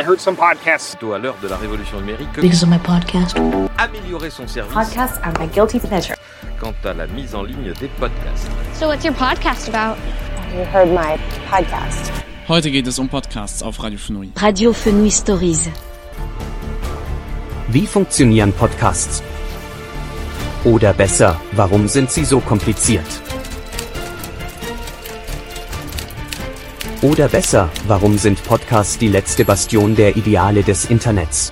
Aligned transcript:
I 0.00 0.02
heard 0.02 0.18
some 0.18 0.34
podcasts. 0.34 0.96
à 1.02 1.18
l'heure 1.18 1.36
de 1.42 1.48
la 1.48 1.56
révolution 1.58 2.00
numérique, 2.00 2.32
Because 2.40 2.62
of 2.62 2.70
my 2.70 2.78
podcast. 2.78 3.36
améliorer 3.76 4.30
son 4.30 4.46
service 4.48 4.72
Podcasts 4.72 5.18
are 5.22 5.32
my 5.38 5.46
guilty 5.46 5.78
pleasure. 5.78 6.14
quant 6.58 6.72
à 6.84 6.94
la 6.94 7.06
mise 7.06 7.34
en 7.34 7.42
ligne 7.42 7.72
des 7.78 7.88
podcasts. 7.98 8.48
So, 8.78 8.86
what's 8.88 9.04
your 9.04 9.12
podcast 9.14 9.68
about? 9.68 9.98
You 10.54 10.64
heard 10.72 10.88
my 10.88 11.18
podcast. 11.50 12.10
Heute 12.48 12.70
geht 12.70 12.86
es 12.86 12.98
um 12.98 13.08
Podcasts 13.08 13.62
auf 13.62 13.82
Radio 13.82 13.98
Fenouil. 13.98 14.30
Radio 14.36 14.72
Fenouil 14.72 15.10
Stories. 15.10 15.68
Wie 17.68 17.86
funktionieren 17.86 18.52
Podcasts? 18.54 19.22
Oder 20.64 20.94
besser, 20.94 21.38
warum 21.52 21.88
sind 21.88 22.10
sie 22.10 22.24
so 22.24 22.40
kompliziert? 22.40 23.04
Oder 27.02 27.28
besser, 27.28 27.70
warum 27.86 28.18
sind 28.18 28.44
Podcasts 28.44 28.98
die 28.98 29.08
letzte 29.08 29.46
Bastion 29.46 29.96
der 29.96 30.18
Ideale 30.18 30.62
des 30.62 30.84
Internets? 30.84 31.50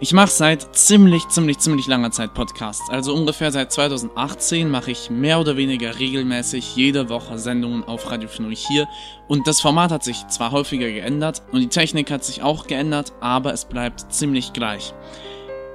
Ich 0.00 0.12
mache 0.12 0.32
seit 0.32 0.74
ziemlich, 0.74 1.28
ziemlich, 1.28 1.58
ziemlich 1.58 1.86
langer 1.86 2.10
Zeit 2.10 2.34
Podcasts. 2.34 2.90
Also 2.90 3.14
ungefähr 3.14 3.52
seit 3.52 3.70
2018 3.70 4.68
mache 4.68 4.90
ich 4.90 5.08
mehr 5.08 5.38
oder 5.38 5.56
weniger 5.56 5.96
regelmäßig 5.96 6.74
jede 6.74 7.08
Woche 7.08 7.38
Sendungen 7.38 7.84
auf 7.84 8.10
Radio 8.10 8.28
Fenouil 8.28 8.56
hier. 8.56 8.88
Und 9.28 9.46
das 9.46 9.60
Format 9.60 9.92
hat 9.92 10.02
sich 10.02 10.26
zwar 10.26 10.50
häufiger 10.50 10.90
geändert 10.90 11.40
und 11.52 11.60
die 11.60 11.68
Technik 11.68 12.10
hat 12.10 12.24
sich 12.24 12.42
auch 12.42 12.66
geändert, 12.66 13.12
aber 13.20 13.52
es 13.52 13.64
bleibt 13.64 14.12
ziemlich 14.12 14.52
gleich. 14.52 14.92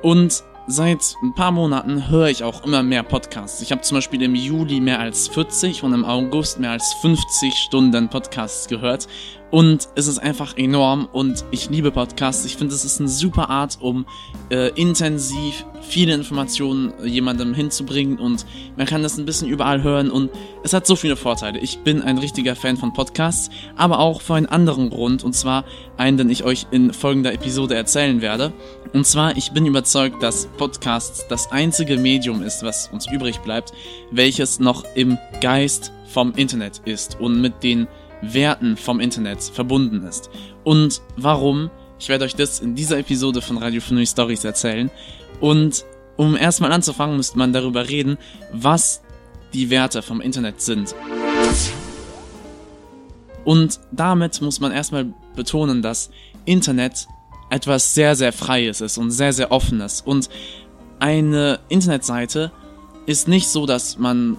Und 0.01 0.43
seit 0.67 1.15
ein 1.21 1.33
paar 1.33 1.51
Monaten 1.51 2.09
höre 2.09 2.27
ich 2.27 2.43
auch 2.43 2.63
immer 2.65 2.83
mehr 2.83 3.03
Podcasts. 3.03 3.61
Ich 3.61 3.71
habe 3.71 3.81
zum 3.81 3.97
Beispiel 3.97 4.21
im 4.21 4.35
Juli 4.35 4.79
mehr 4.79 4.99
als 4.99 5.27
40 5.27 5.84
und 5.84 5.93
im 5.93 6.05
August 6.05 6.59
mehr 6.59 6.71
als 6.71 6.93
50 7.01 7.53
Stunden 7.55 8.09
Podcasts 8.09 8.67
gehört. 8.67 9.07
Und 9.51 9.89
es 9.95 10.07
ist 10.07 10.17
einfach 10.17 10.57
enorm 10.57 11.09
und 11.12 11.43
ich 11.51 11.70
liebe 11.70 11.91
Podcasts. 11.91 12.45
Ich 12.45 12.55
finde, 12.55 12.73
es 12.73 12.85
ist 12.85 13.01
eine 13.01 13.09
super 13.09 13.49
Art, 13.49 13.77
um 13.81 14.05
äh, 14.49 14.70
intensiv 14.79 15.65
viele 15.81 16.13
Informationen 16.13 16.93
äh, 17.01 17.07
jemandem 17.07 17.53
hinzubringen 17.53 18.17
und 18.17 18.45
man 18.77 18.87
kann 18.87 19.03
das 19.03 19.17
ein 19.17 19.26
bisschen 19.26 19.49
überall 19.49 19.84
hören 19.84 20.09
und 20.09 20.29
es 20.63 20.71
hat 20.71 20.87
so 20.87 20.95
viele 20.95 21.17
Vorteile. 21.17 21.59
Ich 21.59 21.79
bin 21.79 22.01
ein 22.01 22.17
richtiger 22.17 22.55
Fan 22.55 22.77
von 22.77 22.93
Podcasts, 22.93 23.49
aber 23.76 23.99
auch 23.99 24.21
für 24.21 24.35
einen 24.35 24.45
anderen 24.45 24.89
Grund 24.89 25.23
und 25.26 25.34
zwar 25.34 25.65
einen, 25.98 26.17
den 26.17 26.29
ich 26.29 26.45
euch 26.45 26.67
in 26.71 26.93
folgender 26.93 27.33
Episode 27.33 27.76
erzählen 27.76 28.21
werde. 28.21 28.54
Und 28.93 29.05
zwar, 29.05 29.35
ich 29.35 29.51
bin 29.51 29.65
überzeugt, 29.65 30.23
dass 30.23 30.48
Podcasts 30.57 31.27
das 31.27 31.51
einzige 31.51 31.98
Medium 31.98 32.41
ist, 32.41 32.63
was 32.63 32.87
uns 32.87 33.05
übrig 33.11 33.39
bleibt, 33.39 33.73
welches 34.11 34.61
noch 34.61 34.85
im 34.95 35.17
Geist 35.41 35.91
vom 36.07 36.33
Internet 36.35 36.81
ist 36.85 37.20
und 37.20 37.41
mit 37.41 37.63
den 37.63 37.87
Werten 38.21 38.77
vom 38.77 38.99
Internet 38.99 39.43
verbunden 39.43 40.03
ist. 40.03 40.29
Und 40.63 41.01
warum? 41.17 41.69
Ich 41.99 42.09
werde 42.09 42.25
euch 42.25 42.35
das 42.35 42.59
in 42.59 42.75
dieser 42.75 42.97
Episode 42.97 43.41
von 43.41 43.57
Radio 43.57 43.81
Fenouil 43.81 44.07
Stories 44.07 44.43
erzählen. 44.43 44.89
Und 45.39 45.85
um 46.17 46.35
erstmal 46.35 46.71
anzufangen, 46.71 47.17
müsste 47.17 47.37
man 47.37 47.53
darüber 47.53 47.87
reden, 47.89 48.17
was 48.51 49.01
die 49.53 49.69
Werte 49.69 50.01
vom 50.01 50.21
Internet 50.21 50.61
sind. 50.61 50.95
Und 53.43 53.79
damit 53.91 54.41
muss 54.41 54.59
man 54.59 54.71
erstmal 54.71 55.13
betonen, 55.35 55.81
dass 55.81 56.11
Internet 56.45 57.07
etwas 57.49 57.93
sehr, 57.93 58.15
sehr 58.15 58.33
Freies 58.33 58.81
ist 58.81 58.97
und 58.97 59.11
sehr, 59.11 59.33
sehr 59.33 59.51
Offenes. 59.51 60.01
Und 60.01 60.29
eine 60.99 61.59
Internetseite 61.69 62.51
ist 63.05 63.27
nicht 63.27 63.47
so, 63.47 63.65
dass 63.65 63.97
man 63.97 64.38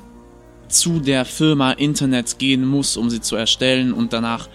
zu 0.72 1.00
der 1.00 1.24
Firma 1.24 1.72
Internet 1.72 2.38
gehen 2.38 2.66
muss, 2.66 2.96
um 2.96 3.10
sie 3.10 3.20
zu 3.20 3.36
erstellen 3.36 3.92
und 3.92 4.12
danach 4.12 4.48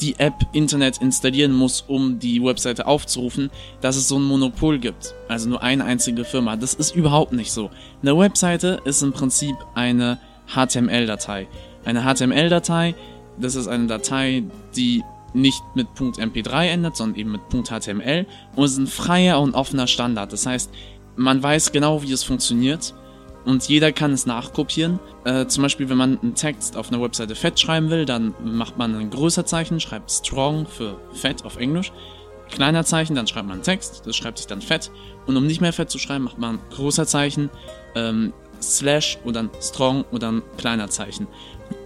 die 0.00 0.18
App 0.18 0.34
Internet 0.52 0.98
installieren 0.98 1.52
muss, 1.52 1.84
um 1.86 2.18
die 2.18 2.42
Webseite 2.42 2.86
aufzurufen, 2.86 3.50
dass 3.80 3.96
es 3.96 4.08
so 4.08 4.18
ein 4.18 4.22
Monopol 4.22 4.78
gibt. 4.78 5.14
Also 5.28 5.48
nur 5.48 5.62
eine 5.62 5.84
einzige 5.84 6.24
Firma. 6.24 6.56
Das 6.56 6.74
ist 6.74 6.94
überhaupt 6.94 7.32
nicht 7.32 7.52
so. 7.52 7.70
Eine 8.02 8.16
Webseite 8.18 8.80
ist 8.84 9.02
im 9.02 9.12
Prinzip 9.12 9.54
eine 9.74 10.18
HTML-Datei. 10.48 11.46
Eine 11.84 12.02
HTML-Datei, 12.02 12.94
das 13.38 13.54
ist 13.54 13.68
eine 13.68 13.86
Datei, 13.86 14.44
die 14.74 15.02
nicht 15.32 15.62
mit 15.74 15.86
.mp3 15.96 16.66
endet, 16.66 16.96
sondern 16.96 17.18
eben 17.18 17.32
mit 17.32 17.42
.html 17.50 18.26
und 18.56 18.64
ist 18.64 18.78
ein 18.78 18.86
freier 18.86 19.40
und 19.40 19.54
offener 19.54 19.86
Standard. 19.86 20.32
Das 20.32 20.46
heißt, 20.46 20.70
man 21.16 21.42
weiß 21.42 21.72
genau, 21.72 22.02
wie 22.02 22.12
es 22.12 22.24
funktioniert 22.24 22.94
und 23.44 23.68
jeder 23.68 23.92
kann 23.92 24.12
es 24.12 24.26
nachkopieren. 24.26 24.98
Äh, 25.24 25.46
zum 25.46 25.62
Beispiel, 25.62 25.88
wenn 25.88 25.96
man 25.96 26.18
einen 26.20 26.34
Text 26.34 26.76
auf 26.76 26.92
einer 26.92 27.02
Webseite 27.02 27.34
fett 27.34 27.58
schreiben 27.58 27.90
will, 27.90 28.04
dann 28.04 28.34
macht 28.42 28.78
man 28.78 28.94
ein 28.94 29.10
größer 29.10 29.46
Zeichen, 29.46 29.80
schreibt 29.80 30.10
strong 30.10 30.66
für 30.66 31.00
fett 31.12 31.44
auf 31.44 31.56
Englisch. 31.56 31.92
Kleiner 32.50 32.84
Zeichen, 32.84 33.14
dann 33.14 33.26
schreibt 33.26 33.46
man 33.46 33.56
einen 33.56 33.62
Text, 33.62 34.02
das 34.06 34.16
schreibt 34.16 34.38
sich 34.38 34.46
dann 34.46 34.60
fett. 34.60 34.90
Und 35.26 35.36
um 35.36 35.46
nicht 35.46 35.60
mehr 35.60 35.72
fett 35.72 35.90
zu 35.90 35.98
schreiben, 35.98 36.24
macht 36.24 36.38
man 36.38 36.58
großer 36.70 37.06
Zeichen, 37.06 37.48
ähm, 37.94 38.32
slash 38.60 39.18
oder 39.24 39.40
ein 39.40 39.50
strong 39.60 40.04
oder 40.10 40.32
ein 40.32 40.42
kleiner 40.56 40.88
Zeichen. 40.88 41.26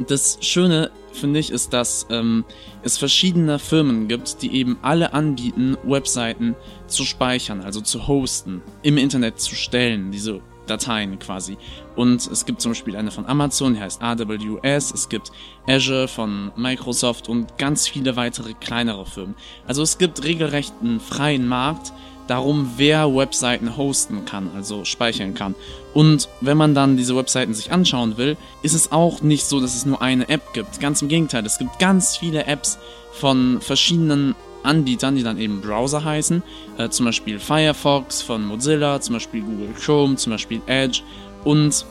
Das 0.08 0.38
Schöne, 0.40 0.90
finde 1.12 1.38
ich, 1.38 1.50
ist, 1.50 1.72
dass 1.72 2.06
ähm, 2.10 2.44
es 2.82 2.98
verschiedene 2.98 3.58
Firmen 3.58 4.08
gibt, 4.08 4.42
die 4.42 4.54
eben 4.54 4.78
alle 4.82 5.12
anbieten, 5.12 5.76
Webseiten 5.84 6.56
zu 6.86 7.04
speichern, 7.04 7.60
also 7.60 7.80
zu 7.80 8.08
hosten, 8.08 8.62
im 8.82 8.98
Internet 8.98 9.40
zu 9.40 9.54
stellen, 9.54 10.10
diese 10.10 10.40
Dateien 10.66 11.18
quasi. 11.18 11.56
Und 11.96 12.26
es 12.26 12.44
gibt 12.46 12.60
zum 12.60 12.72
Beispiel 12.72 12.96
eine 12.96 13.10
von 13.10 13.26
Amazon, 13.26 13.74
die 13.74 13.80
heißt 13.80 14.02
AWS, 14.02 14.92
es 14.92 15.08
gibt 15.08 15.30
Azure 15.66 16.08
von 16.08 16.52
Microsoft 16.56 17.28
und 17.28 17.58
ganz 17.58 17.88
viele 17.88 18.16
weitere 18.16 18.54
kleinere 18.54 19.06
Firmen. 19.06 19.34
Also 19.66 19.82
es 19.82 19.98
gibt 19.98 20.24
regelrecht 20.24 20.72
einen 20.80 21.00
freien 21.00 21.46
Markt, 21.46 21.92
darum, 22.26 22.72
wer 22.76 23.14
Webseiten 23.14 23.76
hosten 23.76 24.24
kann, 24.24 24.50
also 24.54 24.84
speichern 24.84 25.34
kann. 25.34 25.54
Und 25.92 26.28
wenn 26.40 26.56
man 26.56 26.74
dann 26.74 26.96
diese 26.96 27.16
Webseiten 27.16 27.54
sich 27.54 27.72
anschauen 27.72 28.16
will, 28.16 28.36
ist 28.62 28.74
es 28.74 28.92
auch 28.92 29.22
nicht 29.22 29.44
so, 29.44 29.60
dass 29.60 29.74
es 29.74 29.86
nur 29.86 30.00
eine 30.00 30.28
App 30.28 30.52
gibt. 30.52 30.80
Ganz 30.80 31.02
im 31.02 31.08
Gegenteil, 31.08 31.44
es 31.44 31.58
gibt 31.58 31.78
ganz 31.78 32.16
viele 32.16 32.46
Apps 32.46 32.78
von 33.12 33.60
verschiedenen 33.60 34.34
Anbietern, 34.64 35.16
die 35.16 35.22
dann 35.22 35.38
eben 35.38 35.60
Browser 35.60 36.04
heißen, 36.04 36.42
äh, 36.78 36.88
zum 36.88 37.06
Beispiel 37.06 37.38
Firefox 37.38 38.22
von 38.22 38.44
Mozilla, 38.44 39.00
zum 39.00 39.14
Beispiel 39.14 39.42
Google 39.42 39.74
Chrome, 39.78 40.16
zum 40.16 40.32
Beispiel 40.32 40.60
Edge 40.66 41.02
und 41.44 41.84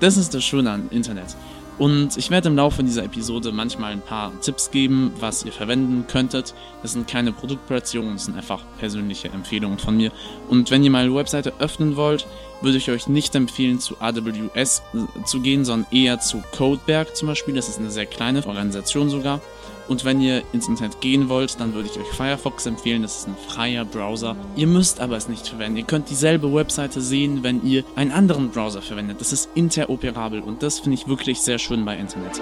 das 0.00 0.16
ist 0.16 0.34
das 0.34 0.44
Schöne 0.44 0.70
an 0.70 0.88
Internet. 0.90 1.36
Und 1.78 2.16
ich 2.16 2.30
werde 2.30 2.48
im 2.48 2.56
Laufe 2.56 2.84
dieser 2.84 3.04
Episode 3.04 3.50
manchmal 3.50 3.92
ein 3.92 4.02
paar 4.02 4.32
Tipps 4.40 4.70
geben, 4.70 5.12
was 5.18 5.44
ihr 5.44 5.52
verwenden 5.52 6.06
könntet. 6.06 6.54
Das 6.82 6.92
sind 6.92 7.08
keine 7.08 7.32
Produktplatzierungen, 7.32 8.14
das 8.14 8.26
sind 8.26 8.36
einfach 8.36 8.62
persönliche 8.78 9.28
Empfehlungen 9.28 9.78
von 9.78 9.96
mir. 9.96 10.12
Und 10.48 10.70
wenn 10.70 10.84
ihr 10.84 10.90
mal 10.90 11.04
eine 11.04 11.14
Webseite 11.14 11.54
öffnen 11.58 11.96
wollt, 11.96 12.26
würde 12.60 12.78
ich 12.78 12.90
euch 12.90 13.08
nicht 13.08 13.34
empfehlen, 13.34 13.80
zu 13.80 13.96
AWS 14.00 14.82
zu 15.24 15.40
gehen, 15.40 15.64
sondern 15.64 15.90
eher 15.90 16.20
zu 16.20 16.42
Codeberg 16.56 17.16
zum 17.16 17.28
Beispiel. 17.28 17.54
Das 17.54 17.68
ist 17.68 17.78
eine 17.78 17.90
sehr 17.90 18.06
kleine 18.06 18.46
Organisation 18.46 19.10
sogar. 19.10 19.40
Und 19.88 20.04
wenn 20.04 20.20
ihr 20.20 20.42
ins 20.52 20.68
Internet 20.68 21.00
gehen 21.00 21.28
wollt, 21.28 21.58
dann 21.60 21.74
würde 21.74 21.88
ich 21.92 21.98
euch 21.98 22.06
Firefox 22.16 22.66
empfehlen. 22.66 23.02
Das 23.02 23.18
ist 23.18 23.28
ein 23.28 23.36
freier 23.48 23.84
Browser. 23.84 24.36
Ihr 24.56 24.66
müsst 24.66 25.00
aber 25.00 25.16
es 25.16 25.28
nicht 25.28 25.48
verwenden. 25.48 25.76
Ihr 25.76 25.84
könnt 25.84 26.10
dieselbe 26.10 26.52
Webseite 26.52 27.00
sehen, 27.00 27.42
wenn 27.42 27.66
ihr 27.66 27.84
einen 27.96 28.12
anderen 28.12 28.50
Browser 28.50 28.82
verwendet. 28.82 29.20
Das 29.20 29.32
ist 29.32 29.50
interoperabel 29.54 30.40
und 30.40 30.62
das 30.62 30.80
finde 30.80 30.94
ich 30.94 31.08
wirklich 31.08 31.40
sehr 31.40 31.58
schön 31.58 31.84
bei 31.84 31.96
Internet. 31.96 32.40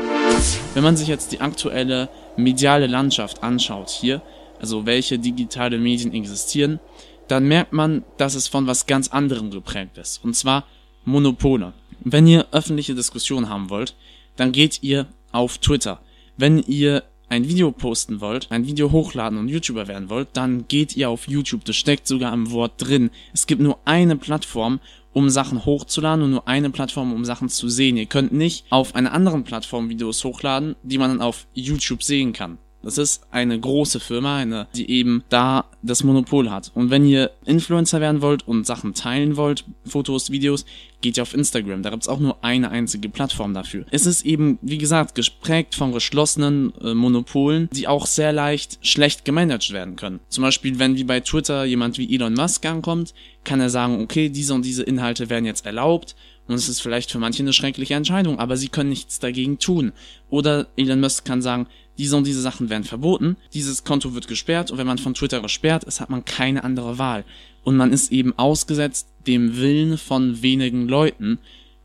Wenn 0.75 0.84
man 0.84 0.97
sich 0.97 1.09
jetzt 1.09 1.33
die 1.33 1.41
aktuelle 1.41 2.09
mediale 2.37 2.87
Landschaft 2.87 3.43
anschaut 3.43 3.91
hier, 3.91 4.22
also 4.61 4.87
welche 4.87 5.19
digitale 5.19 5.78
Medien 5.78 6.12
existieren, 6.12 6.81
dann 7.28 7.47
merkt 7.47 7.72
man, 7.72 8.05
dass 8.17 8.34
es 8.34 8.49
von 8.49 8.67
was 8.67 8.87
ganz 8.87 9.09
anderem 9.09 9.51
geprägt 9.51 9.99
ist. 9.99 10.22
Und 10.25 10.34
zwar 10.34 10.67
Monopole. 11.05 11.72
Wenn 12.01 12.27
ihr 12.27 12.47
öffentliche 12.51 12.95
Diskussionen 12.95 13.49
haben 13.49 13.71
wollt, 13.71 13.95
dann 14.37 14.53
geht 14.53 14.83
ihr 14.83 15.07
auf 15.33 15.59
Twitter. 15.59 16.01
Wenn 16.37 16.59
ihr 16.59 17.04
ein 17.30 17.48
Video 17.48 17.71
posten 17.72 18.21
wollt, 18.21 18.50
ein 18.50 18.66
Video 18.66 18.91
hochladen 18.91 19.38
und 19.38 19.48
YouTuber 19.48 19.88
werden 19.88 20.10
wollt, 20.10 20.28
dann 20.34 20.66
geht 20.68 20.97
ihr 20.97 21.09
auf 21.09 21.28
YouTube. 21.28 21.65
Das 21.65 21.77
steckt 21.77 22.06
sogar 22.06 22.34
im 22.34 22.50
Wort 22.50 22.72
drin. 22.77 23.10
Es 23.32 23.47
gibt 23.47 23.62
nur 23.62 23.78
eine 23.84 24.16
Plattform, 24.16 24.80
um 25.12 25.30
Sachen 25.30 25.65
hochzuladen 25.65 26.24
und 26.24 26.30
nur 26.32 26.48
eine 26.48 26.71
Plattform, 26.71 27.12
um 27.12 27.24
Sachen 27.24 27.48
zu 27.48 27.68
sehen. 27.68 27.97
Ihr 27.97 28.06
könnt 28.06 28.32
nicht 28.32 28.66
auf 28.71 28.94
einer 28.94 29.12
anderen 29.12 29.44
Plattform 29.44 29.88
Videos 29.88 30.24
hochladen, 30.24 30.77
die 30.82 30.98
man 30.98 31.10
dann 31.10 31.22
auf 31.22 31.47
YouTube 31.54 32.03
sehen 32.03 32.32
kann. 32.32 32.59
Das 32.82 32.98
ist 32.98 33.22
eine 33.30 33.59
große 33.59 34.00
Firma, 34.00 34.38
eine, 34.38 34.66
die 34.74 34.91
eben 34.91 35.22
da 35.28 35.66
das 35.82 36.04
Monopol 36.04 36.50
hat. 36.50 36.71
Und 36.74 36.91
wenn 36.91 37.06
ihr 37.06 37.30
Influencer 37.44 38.00
werden 38.00 38.22
wollt 38.22 38.47
und 38.47 38.66
Sachen 38.66 38.94
teilen 38.94 39.36
wollt, 39.36 39.65
Fotos, 39.84 40.30
Videos, 40.30 40.65
geht 41.00 41.16
ihr 41.16 41.22
auf 41.22 41.34
Instagram. 41.34 41.82
Da 41.82 41.91
gibt's 41.91 42.09
auch 42.09 42.21
nur 42.21 42.42
eine 42.44 42.71
einzige 42.71 43.09
Plattform 43.09 43.54
dafür. 43.54 43.86
Es 43.91 44.06
ist 44.06 44.24
eben, 44.24 44.59
wie 44.62 44.78
gesagt, 44.78 45.15
gesprägt 45.15 45.74
von 45.74 45.92
geschlossenen 45.92 46.72
äh, 46.82 46.94
Monopolen, 46.94 47.68
die 47.72 47.88
auch 47.88 48.06
sehr 48.06 48.32
leicht 48.32 48.78
schlecht 48.86 49.24
gemanagt 49.24 49.72
werden 49.72 49.97
können. 49.97 50.21
Zum 50.28 50.42
Beispiel, 50.42 50.78
wenn 50.78 50.97
wie 50.97 51.04
bei 51.04 51.21
Twitter 51.21 51.65
jemand 51.65 51.98
wie 51.98 52.15
Elon 52.15 52.34
Musk 52.34 52.65
ankommt, 52.66 53.15
kann 53.44 53.60
er 53.60 53.71
sagen, 53.71 54.03
okay, 54.03 54.28
diese 54.28 54.54
und 54.54 54.65
diese 54.65 54.83
Inhalte 54.83 55.30
werden 55.30 55.47
jetzt 55.47 55.65
erlaubt 55.65 56.15
Und 56.50 56.56
es 56.56 56.68
ist 56.68 56.82
vielleicht 56.82 57.12
für 57.12 57.20
manche 57.20 57.44
eine 57.44 57.52
schreckliche 57.52 57.94
Entscheidung, 57.94 58.41
aber 58.41 58.56
sie 58.56 58.70
können 58.70 58.91
nichts 58.91 59.20
dagegen 59.20 59.60
tun. 59.60 59.92
Oder 60.30 60.66
Elon 60.74 60.98
Musk 60.98 61.24
kann 61.24 61.42
sagen, 61.42 61.68
diese 61.97 62.16
und 62.16 62.26
diese 62.26 62.41
Sachen 62.41 62.70
werden 62.70 62.82
verboten, 62.82 63.36
dieses 63.54 63.84
Konto 63.84 64.14
wird 64.14 64.26
gesperrt 64.26 64.72
und 64.72 64.78
wenn 64.78 64.86
man 64.88 64.98
von 64.98 65.14
Twitter 65.14 65.41
gesperrt 65.41 65.84
ist, 65.84 66.00
hat 66.00 66.10
man 66.10 66.24
keine 66.24 66.64
andere 66.64 66.98
Wahl. 66.98 67.24
Und 67.62 67.76
man 67.76 67.92
ist 67.92 68.10
eben 68.10 68.36
ausgesetzt 68.36 69.06
dem 69.28 69.58
Willen 69.58 69.97
von 69.97 70.42
wenigen 70.42 70.88
Leuten, 70.88 71.38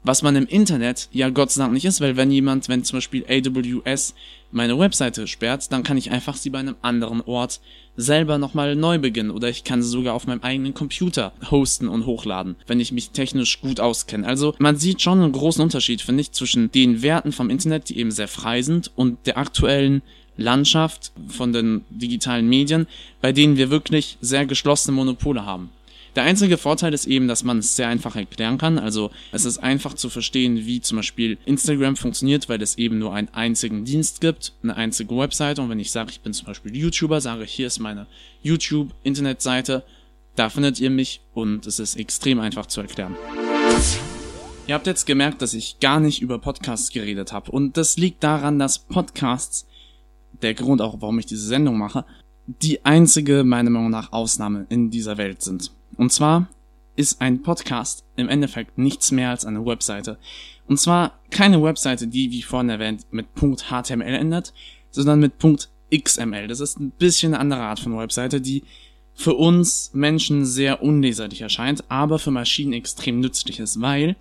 was 0.05 0.21
man 0.21 0.35
im 0.35 0.45
Internet 0.45 1.09
ja 1.11 1.29
Gott 1.29 1.51
sei 1.51 1.63
Dank 1.63 1.73
nicht 1.73 1.85
ist, 1.85 1.99
weil 1.99 2.15
wenn 2.15 2.31
jemand, 2.31 2.69
wenn 2.69 2.83
zum 2.83 2.97
Beispiel 2.97 3.25
AWS 3.27 4.13
meine 4.51 4.77
Webseite 4.77 5.27
sperrt, 5.27 5.71
dann 5.71 5.83
kann 5.83 5.97
ich 5.97 6.11
einfach 6.11 6.37
sie 6.37 6.51
bei 6.51 6.59
einem 6.59 6.75
anderen 6.81 7.21
Ort 7.21 7.59
selber 7.97 8.37
nochmal 8.37 8.75
neu 8.75 8.99
beginnen 8.99 9.31
oder 9.31 9.49
ich 9.49 9.63
kann 9.63 9.81
sie 9.81 9.89
sogar 9.89 10.13
auf 10.13 10.27
meinem 10.27 10.41
eigenen 10.41 10.73
Computer 10.73 11.33
hosten 11.49 11.87
und 11.87 12.05
hochladen, 12.05 12.55
wenn 12.67 12.79
ich 12.79 12.91
mich 12.91 13.09
technisch 13.09 13.61
gut 13.61 13.79
auskenne. 13.79 14.27
Also 14.27 14.53
man 14.59 14.77
sieht 14.77 15.01
schon 15.01 15.21
einen 15.21 15.31
großen 15.31 15.63
Unterschied, 15.63 16.01
finde 16.01 16.21
ich, 16.21 16.31
zwischen 16.31 16.71
den 16.71 17.01
Werten 17.01 17.31
vom 17.31 17.49
Internet, 17.49 17.89
die 17.89 17.97
eben 17.97 18.11
sehr 18.11 18.27
frei 18.27 18.61
sind 18.61 18.91
und 18.95 19.17
der 19.25 19.37
aktuellen 19.37 20.01
Landschaft 20.37 21.13
von 21.27 21.53
den 21.53 21.85
digitalen 21.89 22.47
Medien, 22.47 22.87
bei 23.21 23.31
denen 23.31 23.57
wir 23.57 23.69
wirklich 23.69 24.17
sehr 24.21 24.45
geschlossene 24.45 24.95
Monopole 24.95 25.45
haben. 25.45 25.69
Der 26.15 26.23
einzige 26.23 26.57
Vorteil 26.57 26.93
ist 26.93 27.07
eben, 27.07 27.27
dass 27.27 27.43
man 27.43 27.57
es 27.57 27.75
sehr 27.75 27.89
einfach 27.89 28.15
erklären 28.15 28.57
kann. 28.57 28.79
Also 28.79 29.11
es 29.33 29.43
ist 29.43 29.57
einfach 29.57 29.95
zu 29.95 30.09
verstehen, 30.09 30.65
wie 30.65 30.79
zum 30.79 30.95
Beispiel 30.95 31.37
Instagram 31.45 31.97
funktioniert, 31.97 32.47
weil 32.47 32.61
es 32.61 32.77
eben 32.77 32.99
nur 32.99 33.13
einen 33.13 33.27
einzigen 33.33 33.83
Dienst 33.83 34.21
gibt, 34.21 34.53
eine 34.63 34.77
einzige 34.77 35.17
Webseite. 35.17 35.61
Und 35.61 35.69
wenn 35.69 35.79
ich 35.79 35.91
sage, 35.91 36.11
ich 36.11 36.21
bin 36.21 36.31
zum 36.31 36.47
Beispiel 36.47 36.73
YouTuber, 36.73 37.19
sage 37.19 37.43
ich, 37.43 37.51
hier 37.51 37.67
ist 37.67 37.79
meine 37.79 38.07
YouTube-Internetseite, 38.43 39.83
da 40.37 40.49
findet 40.49 40.79
ihr 40.79 40.89
mich 40.89 41.19
und 41.33 41.67
es 41.67 41.79
ist 41.79 41.97
extrem 41.97 42.39
einfach 42.39 42.67
zu 42.67 42.79
erklären. 42.79 43.15
Ihr 44.67 44.75
habt 44.75 44.87
jetzt 44.87 45.05
gemerkt, 45.05 45.41
dass 45.41 45.53
ich 45.53 45.81
gar 45.81 45.99
nicht 45.99 46.21
über 46.21 46.39
Podcasts 46.39 46.91
geredet 46.91 47.33
habe. 47.33 47.51
Und 47.51 47.75
das 47.75 47.97
liegt 47.97 48.23
daran, 48.23 48.57
dass 48.57 48.79
Podcasts, 48.79 49.67
der 50.41 50.53
Grund 50.53 50.81
auch, 50.81 51.01
warum 51.01 51.19
ich 51.19 51.25
diese 51.25 51.45
Sendung 51.45 51.77
mache, 51.77 52.05
die 52.47 52.85
einzige, 52.85 53.43
meiner 53.43 53.69
Meinung 53.69 53.89
nach, 53.89 54.13
Ausnahme 54.13 54.65
in 54.69 54.91
dieser 54.91 55.17
Welt 55.17 55.41
sind. 55.41 55.71
Und 55.97 56.11
zwar 56.11 56.47
ist 56.95 57.21
ein 57.21 57.41
Podcast 57.41 58.05
im 58.15 58.29
Endeffekt 58.29 58.77
nichts 58.77 59.11
mehr 59.11 59.29
als 59.29 59.45
eine 59.45 59.65
Webseite. 59.65 60.17
Und 60.67 60.79
zwar 60.79 61.19
keine 61.29 61.61
Webseite, 61.61 62.07
die, 62.07 62.31
wie 62.31 62.41
vorhin 62.41 62.69
erwähnt, 62.69 63.05
mit 63.11 63.27
.html 63.35 64.15
endet, 64.15 64.53
sondern 64.91 65.19
mit 65.19 65.33
.xml. 65.91 66.47
Das 66.47 66.59
ist 66.59 66.79
ein 66.79 66.91
bisschen 66.91 67.33
eine 67.33 67.41
andere 67.41 67.61
Art 67.61 67.79
von 67.79 67.97
Webseite, 67.97 68.41
die 68.41 68.63
für 69.13 69.33
uns 69.33 69.91
Menschen 69.93 70.45
sehr 70.45 70.81
unleserlich 70.81 71.41
erscheint, 71.41 71.83
aber 71.89 72.19
für 72.19 72.31
Maschinen 72.31 72.73
extrem 72.73 73.19
nützlich 73.19 73.59
ist, 73.59 73.81
weil 73.81 74.15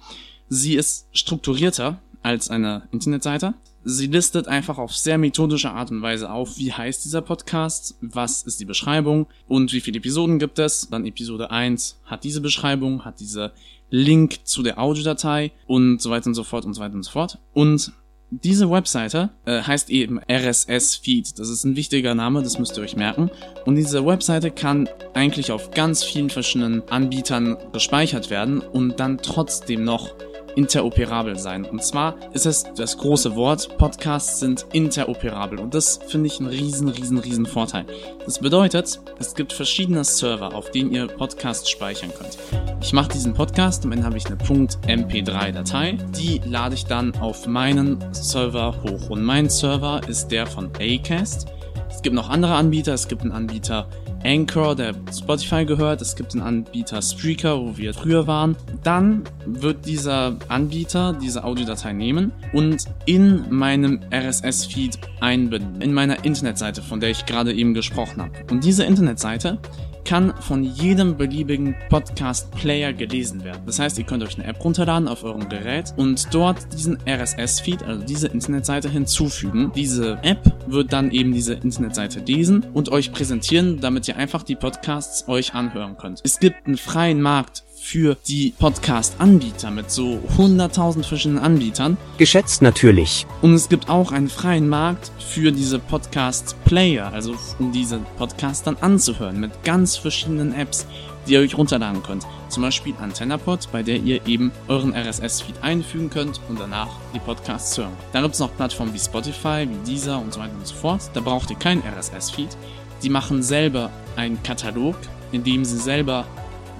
sie 0.49 0.75
ist 0.75 1.09
strukturierter 1.13 2.01
als 2.23 2.49
eine 2.49 2.89
Internetseite. 2.93 3.55
Sie 3.87 4.07
listet 4.07 4.49
einfach 4.49 4.79
auf 4.79 4.97
sehr 4.97 5.19
methodische 5.19 5.71
Art 5.71 5.91
und 5.91 6.01
Weise 6.01 6.31
auf, 6.31 6.57
wie 6.57 6.73
heißt 6.73 7.05
dieser 7.05 7.21
Podcast, 7.21 7.97
was 8.01 8.43
ist 8.43 8.59
die 8.59 8.65
Beschreibung 8.65 9.27
und 9.47 9.73
wie 9.75 9.81
viele 9.81 9.99
Episoden 9.99 10.39
gibt 10.39 10.59
es. 10.59 10.89
Dann 10.91 11.05
Episode 11.05 11.51
1 11.51 12.01
hat 12.05 12.25
diese 12.25 12.41
Beschreibung, 12.41 13.05
hat 13.05 13.21
diese 13.21 13.53
Link 13.91 14.39
zu 14.45 14.63
der 14.63 14.79
Audiodatei 14.79 15.53
und 15.67 16.01
so 16.01 16.11
weiter 16.11 16.29
und 16.29 16.35
so 16.35 16.45
fort 16.45 16.65
und 16.65 16.73
so 16.73 16.81
weiter 16.81 16.95
und 16.95 17.03
so 17.03 17.11
fort. 17.11 17.39
Und 17.53 17.93
diese 18.31 18.71
Webseite 18.71 19.31
äh, 19.45 19.63
heißt 19.63 19.91
eben 19.91 20.19
RSS 20.31 20.97
Feed. 20.97 21.39
Das 21.39 21.49
ist 21.49 21.65
ein 21.65 21.77
wichtiger 21.77 22.15
Name, 22.15 22.43
das 22.43 22.59
müsst 22.59 22.77
ihr 22.77 22.83
euch 22.83 22.97
merken. 22.97 23.31
Und 23.67 23.77
diese 23.77 24.05
Webseite 24.05 24.51
kann 24.51 24.89
eigentlich 25.13 25.53
auf 25.53 25.71
ganz 25.71 26.03
vielen 26.03 26.31
verschiedenen 26.31 26.83
Anbietern 26.89 27.57
gespeichert 27.73 28.31
werden 28.31 28.61
und 28.61 28.99
dann 28.99 29.19
trotzdem 29.19 29.85
noch 29.85 30.15
interoperabel 30.57 31.39
sein. 31.39 31.65
Und 31.65 31.83
zwar 31.83 32.17
ist 32.33 32.47
es 32.47 32.65
das 32.77 32.99
große 32.99 33.35
Wort, 33.37 33.77
Podcasts 33.79 34.41
sind 34.41 34.67
interoperabel. 34.73 35.59
Und 35.59 35.75
das 35.75 36.01
finde 36.09 36.27
ich 36.29 36.41
einen 36.41 36.49
riesen, 36.49 36.89
riesen, 36.89 37.19
riesen 37.19 37.47
Vorteil. 37.47 37.85
Das 38.25 38.39
bedeutet, 38.39 39.01
es 39.19 39.35
gibt 39.35 39.53
verschiedene 39.53 40.05
Server, 40.05 40.55
auf 40.55 40.71
denen 40.71 40.93
ihr 40.93 41.07
Podcasts 41.07 41.69
speichern 41.69 42.11
könnt. 42.17 42.39
Ich 42.81 42.93
mache 42.93 43.09
diesen 43.09 43.35
Podcast, 43.35 43.85
am 43.85 43.93
Ende 43.93 44.05
habe 44.05 44.17
ich 44.17 44.27
eine 44.27 44.37
.mp3-Datei. 44.37 45.99
Die 46.17 46.41
lade 46.45 46.75
ich 46.75 46.87
dann 46.87 47.15
auf 47.17 47.47
meinen 47.47 48.03
Server 48.13 48.75
hoch. 48.83 49.11
Und 49.11 49.23
mein 49.23 49.49
Server 49.49 50.01
ist 50.07 50.29
der 50.29 50.47
von 50.47 50.71
Acast. 50.79 51.47
Es 51.91 52.03
gibt 52.03 52.15
noch 52.15 52.29
andere 52.29 52.55
Anbieter. 52.55 52.93
Es 52.93 53.09
gibt 53.09 53.23
einen 53.23 53.33
Anbieter 53.33 53.89
Anchor, 54.25 54.75
der 54.75 54.95
Spotify 55.13 55.65
gehört. 55.65 56.01
Es 56.01 56.17
gibt 56.17 56.33
einen 56.33 56.43
Anbieter 56.43 57.03
Spreaker, 57.03 57.61
wo 57.61 57.77
wir 57.77 57.93
früher 57.93 58.27
waren. 58.27 58.57
Dann 58.83 59.25
wird 59.45 59.87
dieser 59.87 60.37
Anbieter 60.49 61.13
diese 61.13 61.45
Audiodatei 61.45 61.93
nehmen 61.93 62.33
und 62.53 62.85
in 63.05 63.45
meinem 63.51 64.01
RSS-Feed 64.13 64.99
einbinden. 65.21 65.83
In 65.83 65.93
meiner 65.93 66.25
Internetseite, 66.25 66.83
von 66.83 67.01
der 67.01 67.11
ich 67.11 67.27
gerade 67.27 67.53
eben 67.53 67.75
gesprochen 67.75 68.23
habe. 68.23 68.33
Und 68.51 68.65
diese 68.65 68.85
Internetseite 68.85 69.59
kann 70.05 70.35
von 70.41 70.63
jedem 70.63 71.17
beliebigen 71.17 71.75
Podcast-Player 71.89 72.93
gelesen 72.93 73.43
werden. 73.45 73.63
Das 73.67 73.79
heißt, 73.79 73.99
ihr 73.99 74.05
könnt 74.05 74.23
euch 74.23 74.39
eine 74.39 74.47
App 74.47 74.63
runterladen 74.63 75.09
auf 75.09 75.25
eurem 75.25 75.49
Gerät 75.49 75.95
und 75.97 76.33
dort 76.33 76.73
diesen 76.73 76.99
RSS-Feed, 77.07 77.83
also 77.83 78.05
diese 78.05 78.29
Internetseite 78.29 78.89
hinzufügen. 78.89 79.73
Diese 79.75 80.19
App 80.23 80.53
wird 80.67 80.93
dann 80.93 81.11
eben 81.11 81.33
diese 81.33 81.55
Internetseite 81.55 82.21
lesen 82.21 82.67
und 82.75 82.91
euch 82.91 83.13
präsentieren, 83.13 83.81
damit 83.81 84.07
ihr 84.09 84.14
einfach 84.15 84.43
die 84.43 84.57
Podcasts 84.57 85.29
euch 85.29 85.55
anhören 85.55 85.97
könnt. 85.97 86.21
Es 86.25 86.39
gibt 86.39 86.67
einen 86.67 86.77
freien 86.77 87.21
Markt 87.21 87.65
für 87.85 88.17
die 88.27 88.55
Podcast-Anbieter 88.59 89.71
mit 89.71 89.91
so 89.91 90.19
100.000 90.39 91.05
verschiedenen 91.05 91.43
Anbietern. 91.43 91.99
Geschätzt 92.17 92.63
natürlich. 92.63 93.27
Und 93.43 93.53
es 93.53 93.69
gibt 93.69 93.91
auch 93.91 94.11
einen 94.11 94.31
freien 94.31 94.69
Markt 94.69 95.13
für 95.19 95.53
diese 95.53 95.79
Podcast-Player, 95.79 97.13
also 97.13 97.35
um 97.59 97.73
diese 97.73 97.99
Podcasts 98.17 98.63
dann 98.63 98.79
anzuhören 98.81 99.39
mit 99.39 99.65
ganz 99.65 99.97
verschiedenen 99.99 100.55
Apps, 100.55 100.87
die 101.27 101.35
ihr 101.35 101.41
euch 101.41 101.59
runterladen 101.59 102.03
könnt. 102.03 102.27
Zum 102.49 102.63
Beispiel 102.63 102.95
AntennaPod, 103.01 103.71
bei 103.71 103.83
der 103.83 103.97
ihr 103.97 104.27
eben 104.27 104.51
euren 104.69 104.95
RSS-Feed 104.95 105.63
einfügen 105.63 106.09
könnt 106.09 106.41
und 106.49 106.59
danach 106.59 106.89
die 107.15 107.19
Podcasts 107.19 107.77
hören. 107.77 107.93
Dann 108.13 108.23
gibt 108.23 108.35
es 108.35 108.41
noch 108.41 108.55
Plattformen 108.57 108.95
wie 108.95 108.99
Spotify, 108.99 109.69
wie 109.69 109.91
Deezer 109.91 110.19
und 110.19 110.33
so 110.33 110.41
weiter 110.41 110.55
und 110.55 110.67
so 110.67 110.75
fort. 110.75 111.03
Da 111.13 111.21
braucht 111.21 111.51
ihr 111.51 111.57
keinen 111.57 111.83
RSS-Feed. 111.83 112.57
Die 113.05 113.11
machen 113.11 113.43
selber 113.43 113.91
einen 114.17 114.43
Katalog, 114.43 114.97
in 115.31 115.45
dem 115.45 115.63
sie 115.67 115.77
selber 115.77 116.27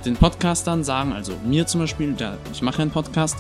den 0.07 0.17
Podcastern 0.17 0.83
sagen, 0.83 1.13
also 1.13 1.35
mir 1.45 1.67
zum 1.67 1.83
Beispiel, 1.83 2.15
der, 2.15 2.39
ich 2.51 2.63
mache 2.63 2.81
einen 2.81 2.91
Podcast, 2.91 3.37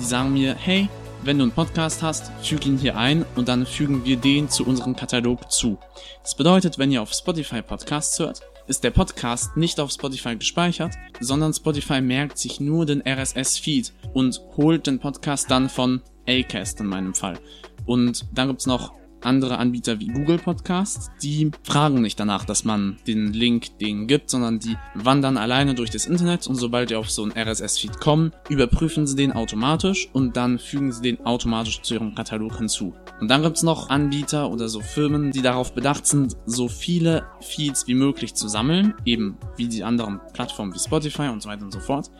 die 0.00 0.04
sagen 0.04 0.32
mir, 0.32 0.54
hey, 0.54 0.88
wenn 1.22 1.36
du 1.36 1.42
einen 1.42 1.52
Podcast 1.52 2.02
hast, 2.02 2.32
füg 2.42 2.64
ihn 2.64 2.78
hier 2.78 2.96
ein 2.96 3.26
und 3.36 3.48
dann 3.48 3.66
fügen 3.66 4.06
wir 4.06 4.16
den 4.16 4.48
zu 4.48 4.64
unserem 4.66 4.96
Katalog 4.96 5.52
zu. 5.52 5.76
Das 6.22 6.34
bedeutet, 6.34 6.78
wenn 6.78 6.90
ihr 6.90 7.02
auf 7.02 7.12
Spotify 7.12 7.60
Podcasts 7.60 8.18
hört, 8.18 8.40
ist 8.66 8.84
der 8.84 8.90
Podcast 8.90 9.58
nicht 9.58 9.78
auf 9.78 9.90
Spotify 9.90 10.34
gespeichert, 10.34 10.94
sondern 11.20 11.52
Spotify 11.52 12.00
merkt 12.00 12.38
sich 12.38 12.58
nur 12.58 12.86
den 12.86 13.02
RSS-Feed 13.06 13.92
und 14.14 14.40
holt 14.56 14.86
den 14.86 14.98
Podcast 14.98 15.50
dann 15.50 15.68
von 15.68 16.00
Acast 16.26 16.80
in 16.80 16.86
meinem 16.86 17.12
Fall. 17.12 17.38
Und 17.84 18.24
dann 18.32 18.48
gibt's 18.48 18.64
noch 18.64 18.94
andere 19.24 19.58
Anbieter 19.58 20.00
wie 20.00 20.08
Google 20.08 20.38
Podcasts, 20.38 21.10
die 21.22 21.50
fragen 21.62 22.02
nicht 22.02 22.18
danach, 22.18 22.44
dass 22.44 22.64
man 22.64 22.96
den 23.06 23.32
Link 23.32 23.78
denen 23.78 24.06
gibt, 24.06 24.30
sondern 24.30 24.58
die 24.58 24.76
wandern 24.94 25.36
alleine 25.36 25.74
durch 25.74 25.90
das 25.90 26.06
Internet 26.06 26.46
und 26.46 26.56
sobald 26.56 26.90
die 26.90 26.96
auf 26.96 27.10
so 27.10 27.22
einen 27.22 27.32
RSS-Feed 27.32 28.00
kommen, 28.00 28.32
überprüfen 28.48 29.06
sie 29.06 29.16
den 29.16 29.32
automatisch 29.32 30.08
und 30.12 30.36
dann 30.36 30.58
fügen 30.58 30.92
sie 30.92 31.02
den 31.02 31.24
automatisch 31.26 31.82
zu 31.82 31.94
ihrem 31.94 32.14
Katalog 32.14 32.58
hinzu. 32.58 32.94
Und 33.20 33.28
dann 33.28 33.42
gibt's 33.42 33.62
noch 33.62 33.90
Anbieter 33.90 34.50
oder 34.50 34.68
so 34.68 34.80
Firmen, 34.80 35.30
die 35.30 35.42
darauf 35.42 35.74
bedacht 35.74 36.06
sind, 36.06 36.36
so 36.46 36.68
viele 36.68 37.26
Feeds 37.40 37.86
wie 37.86 37.94
möglich 37.94 38.34
zu 38.34 38.48
sammeln, 38.48 38.94
eben 39.04 39.36
wie 39.56 39.68
die 39.68 39.84
anderen 39.84 40.20
Plattformen 40.32 40.74
wie 40.74 40.78
Spotify 40.78 41.28
und 41.28 41.42
so 41.42 41.48
weiter 41.48 41.64
und 41.64 41.72
so 41.72 41.80
fort 41.80 42.10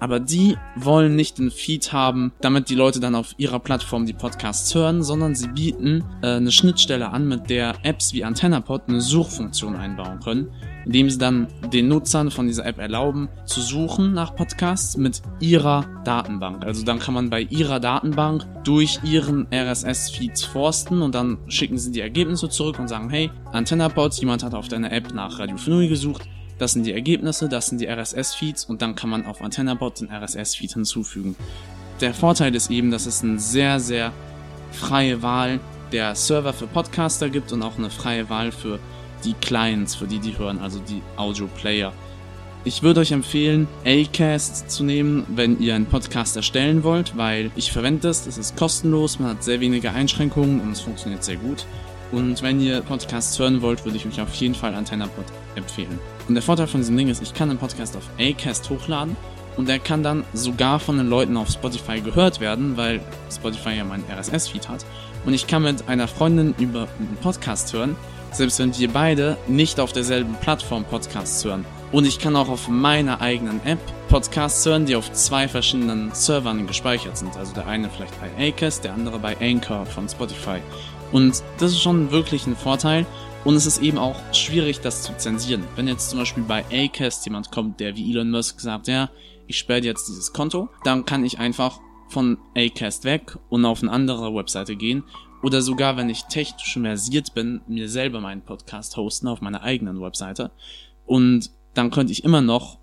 aber 0.00 0.18
die 0.18 0.56
wollen 0.74 1.14
nicht 1.14 1.38
den 1.38 1.50
Feed 1.50 1.92
haben, 1.92 2.32
damit 2.40 2.70
die 2.70 2.74
Leute 2.74 3.00
dann 3.00 3.14
auf 3.14 3.34
ihrer 3.36 3.60
Plattform 3.60 4.06
die 4.06 4.12
Podcasts 4.12 4.74
hören, 4.74 5.02
sondern 5.02 5.34
sie 5.34 5.48
bieten 5.48 6.02
äh, 6.22 6.36
eine 6.36 6.50
Schnittstelle 6.50 7.10
an, 7.10 7.28
mit 7.28 7.50
der 7.50 7.74
Apps 7.84 8.12
wie 8.12 8.24
AntennaPod 8.24 8.82
eine 8.88 9.00
Suchfunktion 9.00 9.76
einbauen 9.76 10.20
können, 10.20 10.48
indem 10.86 11.10
sie 11.10 11.18
dann 11.18 11.48
den 11.72 11.88
Nutzern 11.88 12.30
von 12.30 12.46
dieser 12.46 12.66
App 12.66 12.78
erlauben, 12.78 13.28
zu 13.44 13.60
suchen 13.60 14.12
nach 14.14 14.34
Podcasts 14.34 14.96
mit 14.96 15.22
ihrer 15.38 15.86
Datenbank. 16.04 16.64
Also 16.64 16.84
dann 16.84 16.98
kann 16.98 17.14
man 17.14 17.30
bei 17.30 17.42
ihrer 17.42 17.78
Datenbank 17.78 18.46
durch 18.64 19.00
ihren 19.04 19.46
RSS-Feeds 19.52 20.44
forsten 20.44 21.02
und 21.02 21.14
dann 21.14 21.38
schicken 21.48 21.78
sie 21.78 21.92
die 21.92 22.00
Ergebnisse 22.00 22.48
zurück 22.48 22.78
und 22.78 22.88
sagen, 22.88 23.10
hey, 23.10 23.30
AntennaPod, 23.52 24.14
jemand 24.14 24.42
hat 24.42 24.54
auf 24.54 24.68
deiner 24.68 24.92
App 24.92 25.12
nach 25.12 25.38
Radio 25.38 25.56
Fnui 25.56 25.88
gesucht, 25.88 26.22
das 26.60 26.74
sind 26.74 26.84
die 26.84 26.92
Ergebnisse, 26.92 27.48
das 27.48 27.68
sind 27.68 27.80
die 27.80 27.88
RSS-Feeds 27.88 28.66
und 28.66 28.82
dann 28.82 28.94
kann 28.94 29.08
man 29.08 29.24
auf 29.24 29.40
AntennaBot 29.40 30.00
den 30.00 30.10
RSS-Feed 30.10 30.74
hinzufügen. 30.74 31.34
Der 32.02 32.12
Vorteil 32.12 32.54
ist 32.54 32.70
eben, 32.70 32.90
dass 32.90 33.06
es 33.06 33.24
eine 33.24 33.38
sehr, 33.38 33.80
sehr 33.80 34.12
freie 34.70 35.22
Wahl 35.22 35.58
der 35.90 36.14
Server 36.14 36.52
für 36.52 36.66
Podcaster 36.66 37.30
gibt 37.30 37.52
und 37.52 37.62
auch 37.62 37.78
eine 37.78 37.88
freie 37.88 38.28
Wahl 38.28 38.52
für 38.52 38.78
die 39.24 39.32
Clients, 39.32 39.94
für 39.94 40.06
die 40.06 40.18
die 40.18 40.36
hören, 40.36 40.58
also 40.58 40.80
die 40.80 41.00
Audio-Player. 41.16 41.94
Ich 42.64 42.82
würde 42.82 43.00
euch 43.00 43.12
empfehlen, 43.12 43.66
Acast 43.86 44.70
zu 44.70 44.84
nehmen, 44.84 45.24
wenn 45.28 45.58
ihr 45.60 45.74
einen 45.74 45.86
Podcast 45.86 46.36
erstellen 46.36 46.84
wollt, 46.84 47.16
weil 47.16 47.50
ich 47.56 47.72
verwende 47.72 48.02
das, 48.02 48.26
das 48.26 48.36
ist 48.36 48.54
kostenlos, 48.54 49.18
man 49.18 49.30
hat 49.30 49.44
sehr 49.44 49.60
wenige 49.60 49.92
Einschränkungen 49.92 50.60
und 50.60 50.72
es 50.72 50.80
funktioniert 50.80 51.24
sehr 51.24 51.36
gut. 51.36 51.64
Und 52.12 52.42
wenn 52.42 52.60
ihr 52.60 52.80
Podcasts 52.80 53.38
hören 53.38 53.62
wollt, 53.62 53.84
würde 53.84 53.96
ich 53.96 54.06
euch 54.06 54.20
auf 54.20 54.34
jeden 54.34 54.54
Fall 54.54 54.74
AntennaPod 54.74 55.24
empfehlen. 55.54 55.98
Und 56.28 56.34
der 56.34 56.42
Vorteil 56.42 56.66
von 56.66 56.80
diesem 56.80 56.96
Ding 56.96 57.08
ist, 57.08 57.22
ich 57.22 57.34
kann 57.34 57.50
einen 57.50 57.58
Podcast 57.58 57.96
auf 57.96 58.08
Acast 58.18 58.68
hochladen 58.68 59.16
und 59.56 59.68
der 59.68 59.78
kann 59.78 60.02
dann 60.02 60.24
sogar 60.32 60.80
von 60.80 60.96
den 60.96 61.08
Leuten 61.08 61.36
auf 61.36 61.50
Spotify 61.50 62.00
gehört 62.00 62.40
werden, 62.40 62.76
weil 62.76 63.00
Spotify 63.30 63.70
ja 63.76 63.84
meinen 63.84 64.04
RSS-Feed 64.10 64.68
hat. 64.68 64.84
Und 65.24 65.34
ich 65.34 65.46
kann 65.46 65.62
mit 65.62 65.88
einer 65.88 66.08
Freundin 66.08 66.54
über 66.58 66.88
einen 66.98 67.18
Podcast 67.20 67.72
hören, 67.72 67.96
selbst 68.32 68.58
wenn 68.58 68.76
wir 68.76 68.88
beide 68.88 69.36
nicht 69.48 69.80
auf 69.80 69.92
derselben 69.92 70.34
Plattform 70.34 70.84
Podcasts 70.84 71.44
hören. 71.44 71.64
Und 71.92 72.06
ich 72.06 72.18
kann 72.18 72.36
auch 72.36 72.48
auf 72.48 72.68
meiner 72.68 73.20
eigenen 73.20 73.60
App 73.66 73.80
Podcasts 74.08 74.64
hören, 74.64 74.86
die 74.86 74.96
auf 74.96 75.12
zwei 75.12 75.48
verschiedenen 75.48 76.12
Servern 76.12 76.66
gespeichert 76.66 77.16
sind. 77.16 77.36
Also 77.36 77.52
der 77.52 77.66
eine 77.66 77.90
vielleicht 77.90 78.14
bei 78.20 78.48
Acast, 78.48 78.84
der 78.84 78.94
andere 78.94 79.18
bei 79.18 79.36
Anchor 79.40 79.84
von 79.86 80.08
Spotify. 80.08 80.60
Und 81.12 81.42
das 81.58 81.72
ist 81.72 81.80
schon 81.80 82.10
wirklich 82.10 82.46
ein 82.46 82.56
Vorteil. 82.56 83.06
Und 83.44 83.54
es 83.54 83.66
ist 83.66 83.80
eben 83.80 83.98
auch 83.98 84.16
schwierig, 84.32 84.80
das 84.80 85.02
zu 85.02 85.16
zensieren. 85.16 85.64
Wenn 85.74 85.88
jetzt 85.88 86.10
zum 86.10 86.18
Beispiel 86.18 86.42
bei 86.42 86.64
Acast 86.70 87.24
jemand 87.24 87.50
kommt, 87.50 87.80
der 87.80 87.96
wie 87.96 88.10
Elon 88.10 88.30
Musk 88.30 88.60
sagt, 88.60 88.86
ja, 88.86 89.10
ich 89.46 89.58
sperre 89.58 89.80
jetzt 89.80 90.08
dieses 90.08 90.32
Konto, 90.32 90.68
dann 90.84 91.06
kann 91.06 91.24
ich 91.24 91.38
einfach 91.38 91.80
von 92.08 92.38
Acast 92.54 93.04
weg 93.04 93.38
und 93.48 93.64
auf 93.64 93.82
eine 93.82 93.90
andere 93.90 94.34
Webseite 94.34 94.76
gehen. 94.76 95.04
Oder 95.42 95.62
sogar, 95.62 95.96
wenn 95.96 96.10
ich 96.10 96.24
technisch 96.24 96.78
versiert 96.78 97.32
bin, 97.32 97.62
mir 97.66 97.88
selber 97.88 98.20
meinen 98.20 98.42
Podcast 98.42 98.96
hosten 98.96 99.26
auf 99.26 99.40
meiner 99.40 99.62
eigenen 99.62 100.00
Webseite. 100.02 100.50
Und 101.06 101.50
dann 101.72 101.90
könnte 101.90 102.12
ich 102.12 102.24
immer 102.24 102.42
noch 102.42 102.78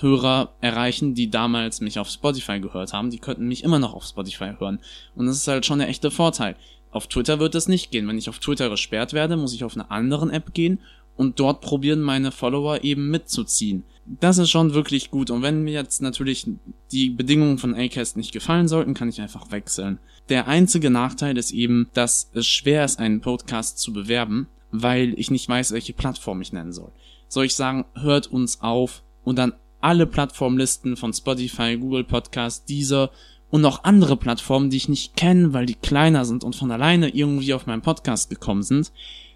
Hörer 0.00 0.54
erreichen, 0.60 1.14
die 1.14 1.30
damals 1.30 1.80
mich 1.80 1.98
auf 1.98 2.08
Spotify 2.08 2.60
gehört 2.60 2.92
haben. 2.92 3.10
Die 3.10 3.18
könnten 3.18 3.46
mich 3.46 3.64
immer 3.64 3.78
noch 3.78 3.94
auf 3.94 4.04
Spotify 4.04 4.52
hören. 4.58 4.80
Und 5.14 5.26
das 5.26 5.36
ist 5.36 5.48
halt 5.48 5.66
schon 5.66 5.78
der 5.78 5.88
echte 5.88 6.10
Vorteil. 6.10 6.56
Auf 6.92 7.08
Twitter 7.08 7.40
wird 7.40 7.54
es 7.54 7.68
nicht 7.68 7.90
gehen. 7.90 8.06
Wenn 8.06 8.18
ich 8.18 8.28
auf 8.28 8.38
Twitter 8.38 8.70
gesperrt 8.70 9.12
werde, 9.14 9.36
muss 9.36 9.54
ich 9.54 9.64
auf 9.64 9.74
eine 9.74 9.90
anderen 9.90 10.30
App 10.30 10.54
gehen 10.54 10.78
und 11.16 11.40
dort 11.40 11.60
probieren 11.60 12.00
meine 12.00 12.30
Follower 12.30 12.84
eben 12.84 13.10
mitzuziehen. 13.10 13.84
Das 14.20 14.38
ist 14.38 14.50
schon 14.50 14.74
wirklich 14.74 15.10
gut. 15.10 15.30
Und 15.30 15.42
wenn 15.42 15.62
mir 15.62 15.72
jetzt 15.72 16.02
natürlich 16.02 16.46
die 16.90 17.10
Bedingungen 17.10 17.58
von 17.58 17.74
Acast 17.74 18.16
nicht 18.16 18.32
gefallen 18.32 18.68
sollten, 18.68 18.94
kann 18.94 19.08
ich 19.08 19.20
einfach 19.20 19.50
wechseln. 19.50 19.98
Der 20.28 20.48
einzige 20.48 20.90
Nachteil 20.90 21.36
ist 21.38 21.52
eben, 21.52 21.88
dass 21.94 22.30
es 22.34 22.46
schwer 22.46 22.84
ist, 22.84 22.98
einen 22.98 23.20
Podcast 23.20 23.78
zu 23.78 23.92
bewerben, 23.92 24.48
weil 24.70 25.14
ich 25.18 25.30
nicht 25.30 25.48
weiß, 25.48 25.72
welche 25.72 25.92
Plattform 25.92 26.40
ich 26.40 26.52
nennen 26.52 26.72
soll. 26.72 26.92
Soll 27.28 27.46
ich 27.46 27.54
sagen, 27.54 27.86
hört 27.94 28.26
uns 28.26 28.60
auf 28.60 29.02
und 29.24 29.38
dann 29.38 29.54
alle 29.80 30.06
Plattformlisten 30.06 30.96
von 30.96 31.12
Spotify, 31.12 31.76
Google 31.76 32.04
Podcast, 32.04 32.68
Deezer 32.68 33.10
und 33.52 33.60
noch 33.60 33.84
andere 33.84 34.16
Plattformen, 34.16 34.70
die 34.70 34.78
ich 34.78 34.88
nicht 34.88 35.14
kenne, 35.14 35.52
weil 35.52 35.66
die 35.66 35.74
kleiner 35.74 36.24
sind 36.24 36.42
und 36.42 36.56
von 36.56 36.70
alleine 36.70 37.10
irgendwie 37.10 37.52
auf 37.52 37.66
meinen 37.66 37.82
Podcast 37.82 38.30
gekommen 38.30 38.62
sind. 38.62 38.92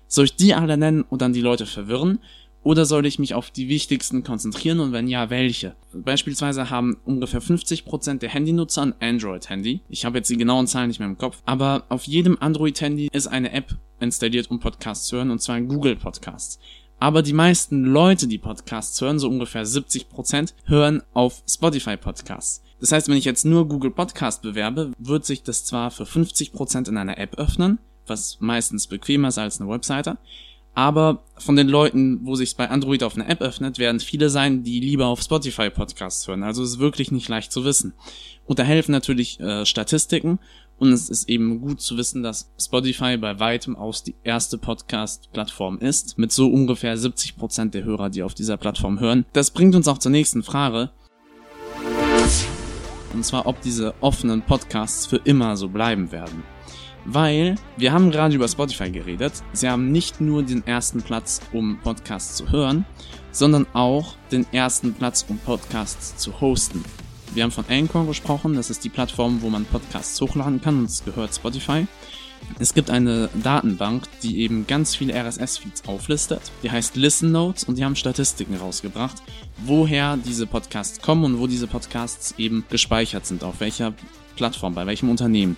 Soll 0.09 0.25
ich 0.25 0.37
die 0.37 0.55
alle 0.55 0.79
nennen 0.79 1.03
und 1.03 1.21
dann 1.21 1.35
die 1.35 1.43
Leute 1.43 1.67
verwirren? 1.67 2.19
Oder 2.63 2.87
soll 2.87 3.05
ich 3.05 3.19
mich 3.19 3.35
auf 3.35 3.51
die 3.51 3.69
wichtigsten 3.69 4.25
konzentrieren 4.25 4.81
und 4.81 4.93
wenn 4.93 5.07
ja, 5.07 5.29
welche? 5.29 5.77
Beispielsweise 5.93 6.71
haben 6.71 6.97
ungefähr 7.05 7.43
50% 7.43 8.19
der 8.19 8.31
Handynutzer 8.31 8.83
ein 8.83 8.95
Android-Handy. 9.01 9.83
Ich 9.91 10.07
habe 10.07 10.17
jetzt 10.17 10.31
die 10.31 10.39
genauen 10.39 10.67
Zahlen 10.67 10.89
nicht 10.89 10.99
mehr 10.99 11.09
im 11.09 11.19
Kopf. 11.19 11.43
Aber 11.45 11.85
auf 11.91 12.05
jedem 12.05 12.39
Android-Handy 12.41 13.11
ist 13.13 13.27
eine 13.27 13.53
App 13.53 13.77
installiert, 14.01 14.51
um 14.51 14.61
Podcasts 14.61 15.09
zu 15.09 15.17
hören, 15.17 15.31
und 15.31 15.43
zwar 15.43 15.61
Google 15.61 15.97
Podcasts. 15.97 16.59
Aber 16.99 17.23
die 17.23 17.35
meisten 17.35 17.85
Leute, 17.85 18.27
die 18.27 18.39
Podcasts 18.39 18.99
hören, 18.99 19.19
so 19.19 19.29
ungefähr 19.29 19.67
70%, 19.67 20.55
hören 20.65 21.03
auf 21.13 21.43
Spotify 21.47 21.99
Podcasts. 21.99 22.63
Das 22.81 22.93
heißt, 22.93 23.09
wenn 23.09 23.17
ich 23.17 23.25
jetzt 23.25 23.45
nur 23.45 23.69
Google 23.69 23.91
Podcast 23.91 24.43
bewerbe, 24.43 24.93
wird 24.99 25.25
sich 25.25 25.43
das 25.43 25.65
zwar 25.65 25.91
für 25.91 26.05
50% 26.05 26.89
in 26.89 26.97
einer 26.97 27.19
App 27.19 27.39
öffnen, 27.39 27.79
was 28.07 28.39
meistens 28.41 28.87
bequemer 28.87 29.29
ist 29.29 29.39
als 29.39 29.61
eine 29.61 29.71
Webseite, 29.71 30.19
aber 30.77 31.23
von 31.39 31.57
den 31.57 31.69
Leuten, 31.69 32.21
wo 32.25 32.35
sich 32.35 32.55
bei 32.55 32.69
Android 32.69 33.03
auf 33.03 33.15
eine 33.15 33.27
App 33.29 33.41
öffnet, 33.41 33.79
werden 33.79 33.99
viele 33.99 34.29
sein, 34.29 34.63
die 34.63 34.79
lieber 34.79 35.07
auf 35.07 35.23
Spotify 35.23 35.71
Podcasts 35.71 36.29
hören. 36.29 36.43
Also 36.43 36.63
es 36.63 36.73
ist 36.73 36.79
wirklich 36.79 37.11
nicht 37.11 37.31
leicht 37.31 37.51
zu 37.51 37.65
wissen. 37.65 37.95
Und 38.45 38.59
da 38.59 38.63
helfen 38.63 38.93
natürlich 38.93 39.41
äh, 39.41 39.65
Statistiken 39.65 40.39
und 40.79 40.93
es 40.93 41.09
ist 41.09 41.31
eben 41.31 41.63
gut 41.63 41.81
zu 41.81 41.97
wissen, 41.97 42.23
dass 42.23 42.51
Spotify 42.61 43.17
bei 43.17 43.41
weitem 43.41 43.75
aus 43.75 44.03
die 44.03 44.17
erste 44.23 44.59
Podcast-Plattform 44.59 45.79
ist, 45.79 46.19
mit 46.19 46.31
so 46.31 46.47
ungefähr 46.47 46.99
70 46.99 47.37
Prozent 47.37 47.73
der 47.73 47.85
Hörer, 47.85 48.11
die 48.11 48.23
auf 48.23 48.35
dieser 48.35 48.59
Plattform 48.59 49.01
hören. 49.01 49.25
Das 49.33 49.53
bringt 49.53 49.75
uns 49.75 49.89
auch 49.89 49.97
zur 49.97 50.13
nächsten 50.13 50.43
Frage. 50.43 50.91
Und 53.17 53.25
zwar, 53.25 53.47
ob 53.47 53.63
diese 53.63 53.95
offenen 54.03 54.43
Podcasts 54.43 55.07
für 55.07 55.17
immer 55.17 55.57
so 55.57 55.69
bleiben 55.69 56.13
werden. 56.13 56.43
Weil 57.07 57.55
wir 57.79 57.93
haben 57.93 58.11
gerade 58.11 58.35
über 58.35 58.47
Spotify 58.47 58.91
geredet. 58.91 59.33
Sie 59.55 59.71
haben 59.71 59.91
nicht 59.91 60.21
nur 60.21 60.43
den 60.43 60.67
ersten 60.67 61.01
Platz, 61.01 61.41
um 61.55 61.79
Podcasts 61.83 62.37
zu 62.37 62.51
hören, 62.51 62.85
sondern 63.33 63.67
auch 63.73 64.17
den 64.31 64.47
ersten 64.53 64.93
Platz, 64.93 65.25
um 65.31 65.39
Podcasts 65.39 66.19
zu 66.19 66.43
hosten. 66.43 66.85
Wir 67.33 67.45
haben 67.45 67.53
von 67.53 67.65
Anchor 67.71 68.07
gesprochen, 68.07 68.55
das 68.55 68.69
ist 68.69 68.85
die 68.85 68.91
Plattform, 68.91 69.41
wo 69.41 69.49
man 69.49 69.65
Podcasts 69.65 70.21
hochladen 70.21 70.61
kann 70.61 70.81
und 70.81 70.91
es 70.91 71.03
gehört 71.03 71.35
Spotify. 71.35 71.87
Es 72.59 72.73
gibt 72.73 72.91
eine 72.91 73.29
Datenbank, 73.43 74.05
die 74.23 74.41
eben 74.41 74.67
ganz 74.67 74.95
viele 74.95 75.15
RSS-Feeds 75.15 75.87
auflistet. 75.89 76.41
Die 76.63 76.71
heißt 76.71 76.97
Listen 76.97 77.33
Notes 77.33 77.65
und 77.65 77.77
die 77.77 77.85
haben 77.85 77.97
Statistiken 77.97 78.57
rausgebracht, 78.57 79.17
woher 79.59 80.17
diese 80.17 80.47
Podcasts 80.47 81.01
kommen 81.01 81.25
und 81.25 81.41
wo 81.41 81.47
diese 81.47 81.67
Podcasts 81.67 82.35
eben 82.39 82.65
gespeichert 82.71 83.27
sind, 83.27 83.45
auf 83.45 83.61
welcher 83.61 83.93
Plattform, 84.37 84.75
bei 84.75 84.87
welchem 84.87 85.11
Unternehmen. 85.11 85.57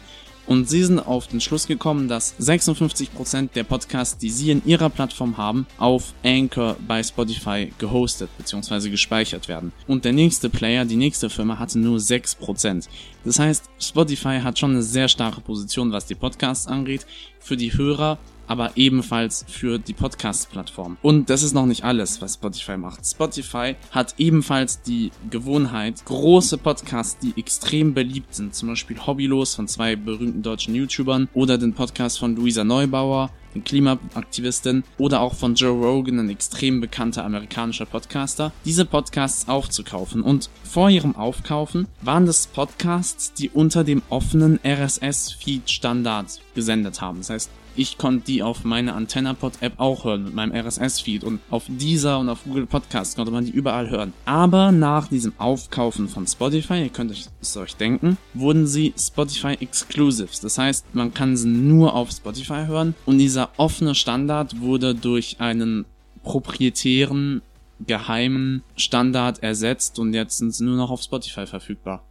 Und 0.49 0.67
sie 0.67 0.83
sind 0.83 0.99
auf 0.99 1.26
den 1.26 1.43
Schluss 1.43 1.67
gekommen, 1.67 2.09
dass 2.09 2.35
56% 2.40 3.50
der 3.55 3.64
Podcasts, 3.64 4.17
die 4.17 4.31
sie 4.31 4.50
in 4.50 4.64
ihrer 4.64 4.88
Plattform 4.88 5.37
haben, 5.37 5.67
auf 5.76 6.14
Anchor 6.25 6.76
bei 6.88 7.02
Spotify 7.02 7.71
gehostet 7.76 8.31
bzw. 8.38 8.88
gespeichert 8.88 9.47
werden. 9.47 9.73
Und 9.87 10.07
der 10.07 10.14
nächste 10.14 10.49
Player, 10.49 10.87
die 10.87 10.97
nächste 10.97 11.28
Firma, 11.28 11.59
hatte 11.59 11.78
nur 11.78 11.99
6%. 11.99 12.88
Das 13.26 13.38
heißt, 13.38 13.69
Spotify 13.78 14.40
hat 14.43 14.59
schon 14.59 14.71
eine 14.71 14.83
sehr 14.83 15.09
starke 15.09 15.43
Position, 15.43 15.93
was 15.93 16.07
die 16.07 16.14
Podcasts 16.14 16.67
angeht. 16.67 17.05
Für 17.40 17.59
die 17.59 17.76
Hörer 17.76 18.17
aber 18.49 18.73
ebenfalls 18.76 19.45
für 19.49 19.78
die 19.78 19.93
Podcast-Plattform. 19.93 20.97
Und 21.02 21.31
das 21.31 21.43
ist 21.43 21.55
noch 21.55 21.67
nicht 21.67 21.85
alles, 21.85 22.21
was 22.21 22.35
Spotify 22.35 22.76
macht. 22.76 23.07
Spotify 23.07 23.76
hat 23.90 24.14
ebenfalls 24.19 24.83
die 24.83 25.12
Gewohnheit, 25.31 26.05
große 26.05 26.59
Podcasts, 26.59 27.19
die 27.19 27.38
extrem 27.38 27.95
beliebt 27.95 28.35
sind, 28.35 28.55
zum 28.55 28.71
Beispiel 28.71 28.99
Hobbylos 29.07 29.55
von 29.55 29.69
zwei 29.69 29.95
berühmten 29.95 30.43
deutschen 30.43 30.75
YouTubern 30.75 31.28
oder 31.35 31.59
den 31.59 31.75
Podcast 31.75 32.19
von 32.19 32.35
Luisa 32.35 32.64
Neubauer, 32.64 33.31
den 33.59 33.65
Klimaaktivistin 33.65 34.85
oder 34.99 35.21
auch 35.21 35.35
von 35.35 35.55
Joe 35.55 35.73
Rogan, 35.73 36.19
ein 36.19 36.31
extrem 36.31 36.81
bekannter 36.81 37.25
amerikanischer 37.25 37.87
Podcaster, 37.87 38.53
diese 38.65 38.85
Podcasts 38.85 39.49
aufzukaufen. 39.49 40.23
Und 40.23 40.50
vor 40.65 40.91
ihrem 40.91 41.17
Aufkaufen 41.17 41.87
waren 42.03 42.27
das 42.27 42.47
Podcasts, 42.47 43.33
die 43.33 43.50
unter 43.50 43.85
dem 43.85 44.03
offenen 44.09 44.61
RSS-Feed-Standard 44.65 46.41
gesendet 46.55 47.00
haben. 47.00 47.19
Das 47.19 47.31
heißt, 47.31 47.50
ich 47.79 47.97
konnte 47.97 48.27
die 48.27 48.43
auf 48.43 48.65
meine 48.65 48.95
AntennaPod-App 48.95 49.75
auch 49.77 50.05
hören 50.05 50.25
mit 50.25 50.35
meinem 50.35 50.53
RSS-Feed 50.53 51.23
und 51.23 51.38
auf 51.49 51.67
dieser 51.69 52.19
und 52.19 52.29
auf 52.29 52.43
Google 52.43 52.67
Podcasts 52.67 53.15
konnte 53.15 53.31
man 53.31 53.45
die 53.45 53.53
überall 53.53 53.88
hören. 53.88 54.12
Aber 54.25 54.73
nach 54.73 55.07
diesem 55.07 55.33
Aufkaufen 55.38 56.09
von 56.09 56.27
Spotify, 56.27 56.83
ihr 56.83 56.88
könnt 56.88 57.31
es 57.41 57.57
euch 57.57 57.77
denken, 57.77 58.19
wurden 58.35 58.67
sie 58.67 58.93
Spotify 58.99 59.57
Exclusives. 59.61 60.41
Das 60.41 60.59
heißt, 60.59 60.93
man 60.93 61.15
kann 61.15 61.37
sie 61.37 61.47
nur 61.47 61.95
auf 61.95 62.11
Spotify 62.11 62.67
hören 62.67 62.97
und 63.07 63.19
dieser 63.19 63.48
offene 63.57 63.95
Standard 63.95 64.61
wurde 64.61 64.95
durch 64.95 65.40
einen 65.40 65.85
proprietären 66.23 67.43
geheimen 67.87 68.62
Standard 68.76 69.43
ersetzt 69.43 69.99
und 69.99 70.12
jetzt 70.12 70.38
sind 70.38 70.52
sie 70.52 70.64
nur 70.64 70.76
noch 70.76 70.90
auf 70.90 71.02
Spotify 71.02 71.47
verfügbar. 71.47 72.05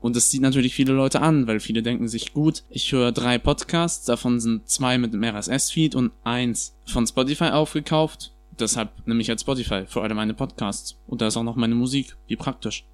Und 0.00 0.14
das 0.14 0.30
zieht 0.30 0.42
natürlich 0.42 0.74
viele 0.74 0.92
Leute 0.92 1.20
an, 1.20 1.46
weil 1.46 1.60
viele 1.60 1.82
denken 1.82 2.08
sich, 2.08 2.32
gut, 2.32 2.62
ich 2.70 2.92
höre 2.92 3.10
drei 3.10 3.38
Podcasts, 3.38 4.04
davon 4.04 4.38
sind 4.38 4.68
zwei 4.68 4.96
mit 4.96 5.12
dem 5.12 5.24
RSS-Feed 5.24 5.94
und 5.94 6.12
eins 6.22 6.76
von 6.86 7.06
Spotify 7.06 7.46
aufgekauft. 7.46 8.32
Deshalb 8.60 8.90
nehme 9.06 9.20
ich 9.20 9.26
jetzt 9.26 9.42
Spotify 9.42 9.84
für 9.86 10.02
alle 10.02 10.14
meine 10.14 10.34
Podcasts. 10.34 10.96
Und 11.06 11.20
da 11.20 11.28
ist 11.28 11.36
auch 11.36 11.42
noch 11.42 11.56
meine 11.56 11.74
Musik. 11.74 12.16
Wie 12.26 12.36
praktisch. 12.36 12.84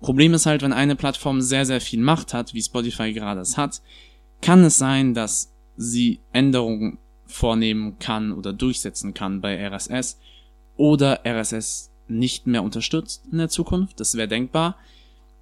Problem 0.00 0.34
ist 0.34 0.46
halt, 0.46 0.62
wenn 0.62 0.72
eine 0.72 0.96
Plattform 0.96 1.40
sehr, 1.40 1.64
sehr 1.64 1.80
viel 1.80 2.00
Macht 2.00 2.34
hat, 2.34 2.54
wie 2.54 2.62
Spotify 2.62 3.12
gerade 3.12 3.40
es 3.40 3.56
hat, 3.56 3.82
kann 4.40 4.64
es 4.64 4.78
sein, 4.78 5.14
dass 5.14 5.52
sie 5.76 6.20
Änderungen 6.32 6.98
vornehmen 7.32 7.98
kann 7.98 8.32
oder 8.32 8.52
durchsetzen 8.52 9.14
kann 9.14 9.40
bei 9.40 9.56
RSS 9.68 10.18
oder 10.76 11.20
RSS 11.26 11.90
nicht 12.08 12.46
mehr 12.46 12.62
unterstützt 12.62 13.24
in 13.30 13.38
der 13.38 13.48
Zukunft. 13.48 14.00
Das 14.00 14.16
wäre 14.16 14.28
denkbar. 14.28 14.76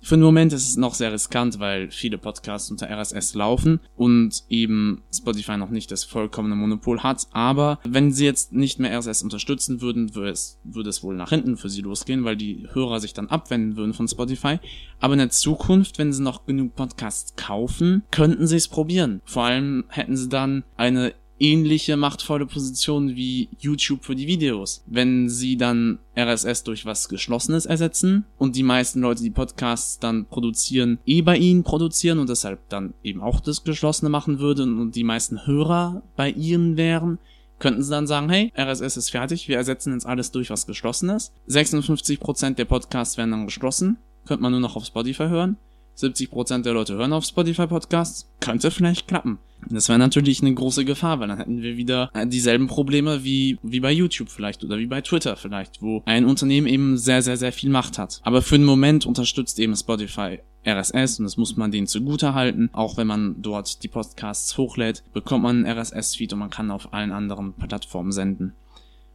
Für 0.03 0.17
den 0.17 0.23
Moment 0.23 0.53
ist 0.55 0.67
es 0.67 0.77
noch 0.77 0.95
sehr 0.95 1.13
riskant, 1.13 1.59
weil 1.59 1.91
viele 1.91 2.17
Podcasts 2.17 2.71
unter 2.71 2.89
RSS 2.89 3.35
laufen 3.35 3.81
und 3.97 4.45
eben 4.49 5.03
Spotify 5.15 5.59
noch 5.59 5.69
nicht 5.69 5.91
das 5.91 6.05
vollkommene 6.05 6.55
Monopol 6.55 7.03
hat. 7.03 7.27
Aber 7.33 7.79
wenn 7.85 8.11
sie 8.11 8.25
jetzt 8.25 8.53
nicht 8.53 8.79
mehr 8.79 8.97
RSS 8.97 9.23
unterstützen 9.23 9.83
würden, 9.83 10.15
würde 10.15 10.31
es, 10.31 10.59
würde 10.65 10.89
es 10.89 11.03
wohl 11.03 11.15
nach 11.15 11.29
hinten 11.29 11.59
für 11.59 11.69
sie 11.69 11.83
losgehen, 11.83 12.25
weil 12.25 12.37
die 12.37 12.67
Hörer 12.73 12.99
sich 12.99 13.13
dann 13.13 13.29
abwenden 13.29 13.77
würden 13.77 13.93
von 13.93 14.09
Spotify. 14.09 14.59
Aber 15.01 15.13
in 15.13 15.19
der 15.19 15.31
Zukunft, 15.31 15.99
wenn 15.99 16.15
sie 16.15 16.23
noch 16.23 16.47
genug 16.47 16.75
Podcasts 16.77 17.37
kaufen, 17.37 18.03
könnten 18.11 18.47
sie 18.47 18.57
es 18.57 18.69
probieren. 18.69 19.21
Vor 19.27 19.45
allem 19.45 19.85
hätten 19.89 20.17
sie 20.17 20.31
dann 20.31 20.65
eine 20.79 21.13
ähnliche 21.41 21.97
machtvolle 21.97 22.47
Position 22.47 23.17
wie 23.17 23.49
YouTube 23.59 24.05
für 24.05 24.15
die 24.15 24.27
Videos. 24.27 24.85
Wenn 24.87 25.29
sie 25.29 25.57
dann 25.57 25.99
RSS 26.17 26.63
durch 26.65 26.87
was 26.87 27.09
Geschlossenes 27.09 27.67
ersetzen 27.67 28.25
und 28.39 28.55
die 28.55 28.63
meisten 28.63 29.01
Leute, 29.01 29.23
die 29.23 29.31
Podcasts 29.31 29.99
dann 29.99 30.27
produzieren, 30.27 30.99
eh 31.07 31.23
bei 31.23 31.37
ihnen 31.37 31.65
produzieren 31.65 32.19
und 32.19 32.29
deshalb 32.29 32.69
dann 32.69 32.95
eben 33.03 33.23
auch 33.23 33.41
das 33.41 33.65
Geschlossene 33.65 34.11
machen 34.11 34.39
würden 34.39 34.79
und 34.79 34.95
die 34.95 35.05
meisten 35.05 35.47
Hörer 35.47 36.03
bei 36.17 36.31
ihnen 36.31 36.77
wären, 36.77 37.19
könnten 37.59 37.83
sie 37.83 37.91
dann 37.91 38.07
sagen, 38.07 38.29
hey, 38.29 38.53
RSS 38.57 38.97
ist 38.97 39.11
fertig, 39.11 39.49
wir 39.49 39.57
ersetzen 39.57 39.93
jetzt 39.93 40.07
alles 40.07 40.31
durch 40.31 40.51
was 40.51 40.67
Geschlossenes. 40.67 41.33
56% 41.49 42.55
der 42.55 42.65
Podcasts 42.65 43.17
werden 43.17 43.31
dann 43.31 43.45
geschlossen, 43.47 43.99
könnte 44.27 44.43
man 44.43 44.53
nur 44.53 44.61
noch 44.61 44.77
auf 44.77 44.87
Spotify 44.87 45.29
hören. 45.29 45.57
70% 45.99 46.63
der 46.63 46.75
Leute 46.75 46.95
hören 46.95 47.13
auf 47.13 47.25
Spotify 47.25 47.67
Podcasts. 47.67 48.31
Könnte 48.41 48.71
vielleicht 48.71 49.09
klappen. 49.09 49.39
Das 49.69 49.89
wäre 49.89 49.99
natürlich 49.99 50.41
eine 50.41 50.55
große 50.55 50.85
Gefahr, 50.85 51.21
weil 51.21 51.29
dann 51.29 51.39
hätten 51.39 51.63
wir 51.63 51.77
wieder 51.77 52.11
dieselben 52.27 52.67
Probleme 52.67 53.25
wie, 53.25 53.59
wie 53.63 53.81
bei 53.81 53.93
YouTube 53.93 54.31
vielleicht 54.31 54.65
oder 54.65 54.79
wie 54.79 54.87
bei 54.87 55.03
Twitter 55.03 55.37
vielleicht, 55.37 55.83
wo 55.83 56.03
ein 56.07 56.25
Unternehmen 56.25 56.67
eben 56.67 56.97
sehr, 56.97 57.23
sehr, 57.23 57.37
sehr 57.37 57.53
viel 57.53 57.71
Macht 57.71 57.99
hat. 57.99 58.21
Aber 58.23 58.43
für 58.43 58.57
den 58.57 58.65
Moment 58.65 59.05
unterstützt 59.05 59.59
eben 59.59 59.77
Spotify 59.77 60.39
RSS 60.67 61.19
und 61.19 61.25
das 61.25 61.37
muss 61.37 61.57
man 61.57 61.71
denen 61.71 61.87
zugute 61.87 62.35
halten. 62.35 62.71
Auch 62.73 62.97
wenn 62.97 63.07
man 63.07 63.37
dort 63.41 63.83
die 63.83 63.89
Podcasts 63.89 64.57
hochlädt, 64.57 65.03
bekommt 65.13 65.43
man 65.43 65.65
einen 65.65 65.79
RSS-Feed 65.79 66.33
und 66.33 66.39
man 66.39 66.51
kann 66.51 66.71
auf 66.71 66.93
allen 66.93 67.13
anderen 67.13 67.53
Plattformen 67.55 68.13
senden. 68.13 68.55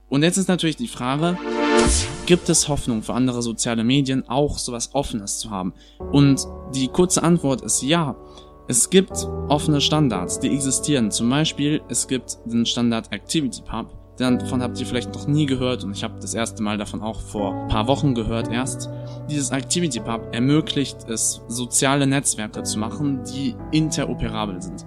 Und 0.10 0.24
jetzt 0.24 0.38
ist 0.38 0.48
natürlich 0.48 0.78
die 0.78 0.88
Frage, 0.88 1.38
gibt 2.26 2.50
es 2.50 2.68
Hoffnung 2.68 3.04
für 3.04 3.14
andere 3.14 3.42
soziale 3.42 3.84
Medien 3.84 4.28
auch 4.30 4.58
sowas 4.58 4.92
Offenes 4.94 5.40
zu 5.40 5.50
haben? 5.50 5.74
Und 6.12 6.46
die 6.74 6.88
kurze 6.88 7.24
Antwort 7.24 7.62
ist 7.62 7.82
ja. 7.82 8.16
Es 8.68 8.90
gibt 8.90 9.28
offene 9.48 9.80
Standards, 9.80 10.40
die 10.40 10.52
existieren. 10.52 11.12
Zum 11.12 11.30
Beispiel, 11.30 11.82
es 11.88 12.08
gibt 12.08 12.38
den 12.46 12.66
Standard 12.66 13.14
ActivityPub. 13.14 13.94
Davon 14.18 14.64
habt 14.64 14.80
ihr 14.80 14.86
vielleicht 14.86 15.14
noch 15.14 15.28
nie 15.28 15.46
gehört 15.46 15.84
und 15.84 15.92
ich 15.92 16.04
habe 16.04 16.20
das 16.22 16.34
erste 16.34 16.64
Mal 16.64 16.78
davon 16.78 17.02
auch 17.02 17.20
vor 17.20 17.54
ein 17.54 17.68
paar 17.68 17.88
Wochen 17.88 18.16
gehört 18.16 18.50
erst. 18.50 18.90
Dieses 19.30 19.52
ActivityPub 19.52 20.34
ermöglicht 20.34 21.10
es, 21.10 21.42
soziale 21.50 22.08
Netzwerke 22.08 22.64
zu 22.64 22.80
machen, 22.80 23.24
die 23.26 23.56
interoperabel 23.72 24.62
sind. 24.62 24.86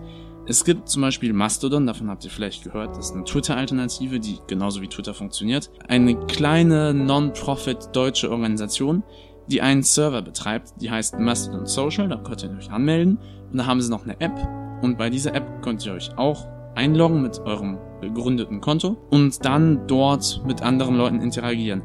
Es 0.50 0.64
gibt 0.64 0.88
zum 0.88 1.02
Beispiel 1.02 1.34
Mastodon, 1.34 1.86
davon 1.86 2.08
habt 2.08 2.24
ihr 2.24 2.30
vielleicht 2.30 2.64
gehört, 2.64 2.96
das 2.96 3.10
ist 3.10 3.14
eine 3.14 3.24
Twitter-Alternative, 3.24 4.18
die 4.18 4.38
genauso 4.46 4.80
wie 4.80 4.88
Twitter 4.88 5.12
funktioniert. 5.12 5.70
Eine 5.86 6.16
kleine 6.24 6.94
Non-Profit 6.94 7.90
deutsche 7.92 8.30
Organisation, 8.30 9.02
die 9.48 9.60
einen 9.60 9.82
Server 9.82 10.22
betreibt, 10.22 10.72
die 10.80 10.90
heißt 10.90 11.18
Mastodon 11.18 11.66
Social, 11.66 12.08
da 12.08 12.16
könnt 12.16 12.42
ihr 12.44 12.50
euch 12.56 12.70
anmelden. 12.70 13.18
Und 13.52 13.58
da 13.58 13.66
haben 13.66 13.82
sie 13.82 13.90
noch 13.90 14.04
eine 14.04 14.18
App. 14.22 14.32
Und 14.80 14.96
bei 14.96 15.10
dieser 15.10 15.34
App 15.34 15.60
könnt 15.60 15.84
ihr 15.84 15.92
euch 15.92 16.16
auch 16.16 16.46
einloggen 16.74 17.20
mit 17.20 17.40
eurem 17.40 17.76
gegründeten 18.00 18.60
Konto 18.62 18.96
und 19.10 19.44
dann 19.44 19.86
dort 19.86 20.42
mit 20.46 20.62
anderen 20.62 20.96
Leuten 20.96 21.20
interagieren. 21.20 21.82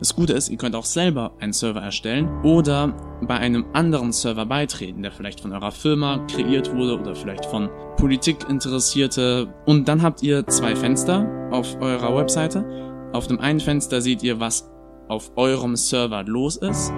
Das 0.00 0.16
Gute 0.16 0.32
ist, 0.32 0.48
ihr 0.48 0.56
könnt 0.56 0.74
auch 0.74 0.86
selber 0.86 1.32
einen 1.40 1.52
Server 1.52 1.82
erstellen 1.82 2.28
oder 2.42 2.94
bei 3.20 3.36
einem 3.36 3.66
anderen 3.74 4.12
Server 4.12 4.46
beitreten, 4.46 5.02
der 5.02 5.12
vielleicht 5.12 5.40
von 5.40 5.52
eurer 5.52 5.70
Firma 5.70 6.24
kreiert 6.26 6.74
wurde 6.74 6.98
oder 6.98 7.14
vielleicht 7.14 7.44
von 7.44 7.68
Politikinteressierte. 8.00 9.52
Und 9.66 9.86
dann 9.86 10.02
habt 10.02 10.22
ihr 10.22 10.46
zwei 10.46 10.74
Fenster 10.74 11.28
auf 11.50 11.76
eurer 11.80 12.16
Webseite. 12.16 12.64
Auf 13.12 13.26
dem 13.26 13.38
einen 13.40 13.60
Fenster 13.60 14.00
seht 14.00 14.22
ihr, 14.22 14.40
was 14.40 14.70
auf 15.08 15.32
eurem 15.36 15.76
Server 15.76 16.22
los 16.22 16.56
ist, 16.56 16.92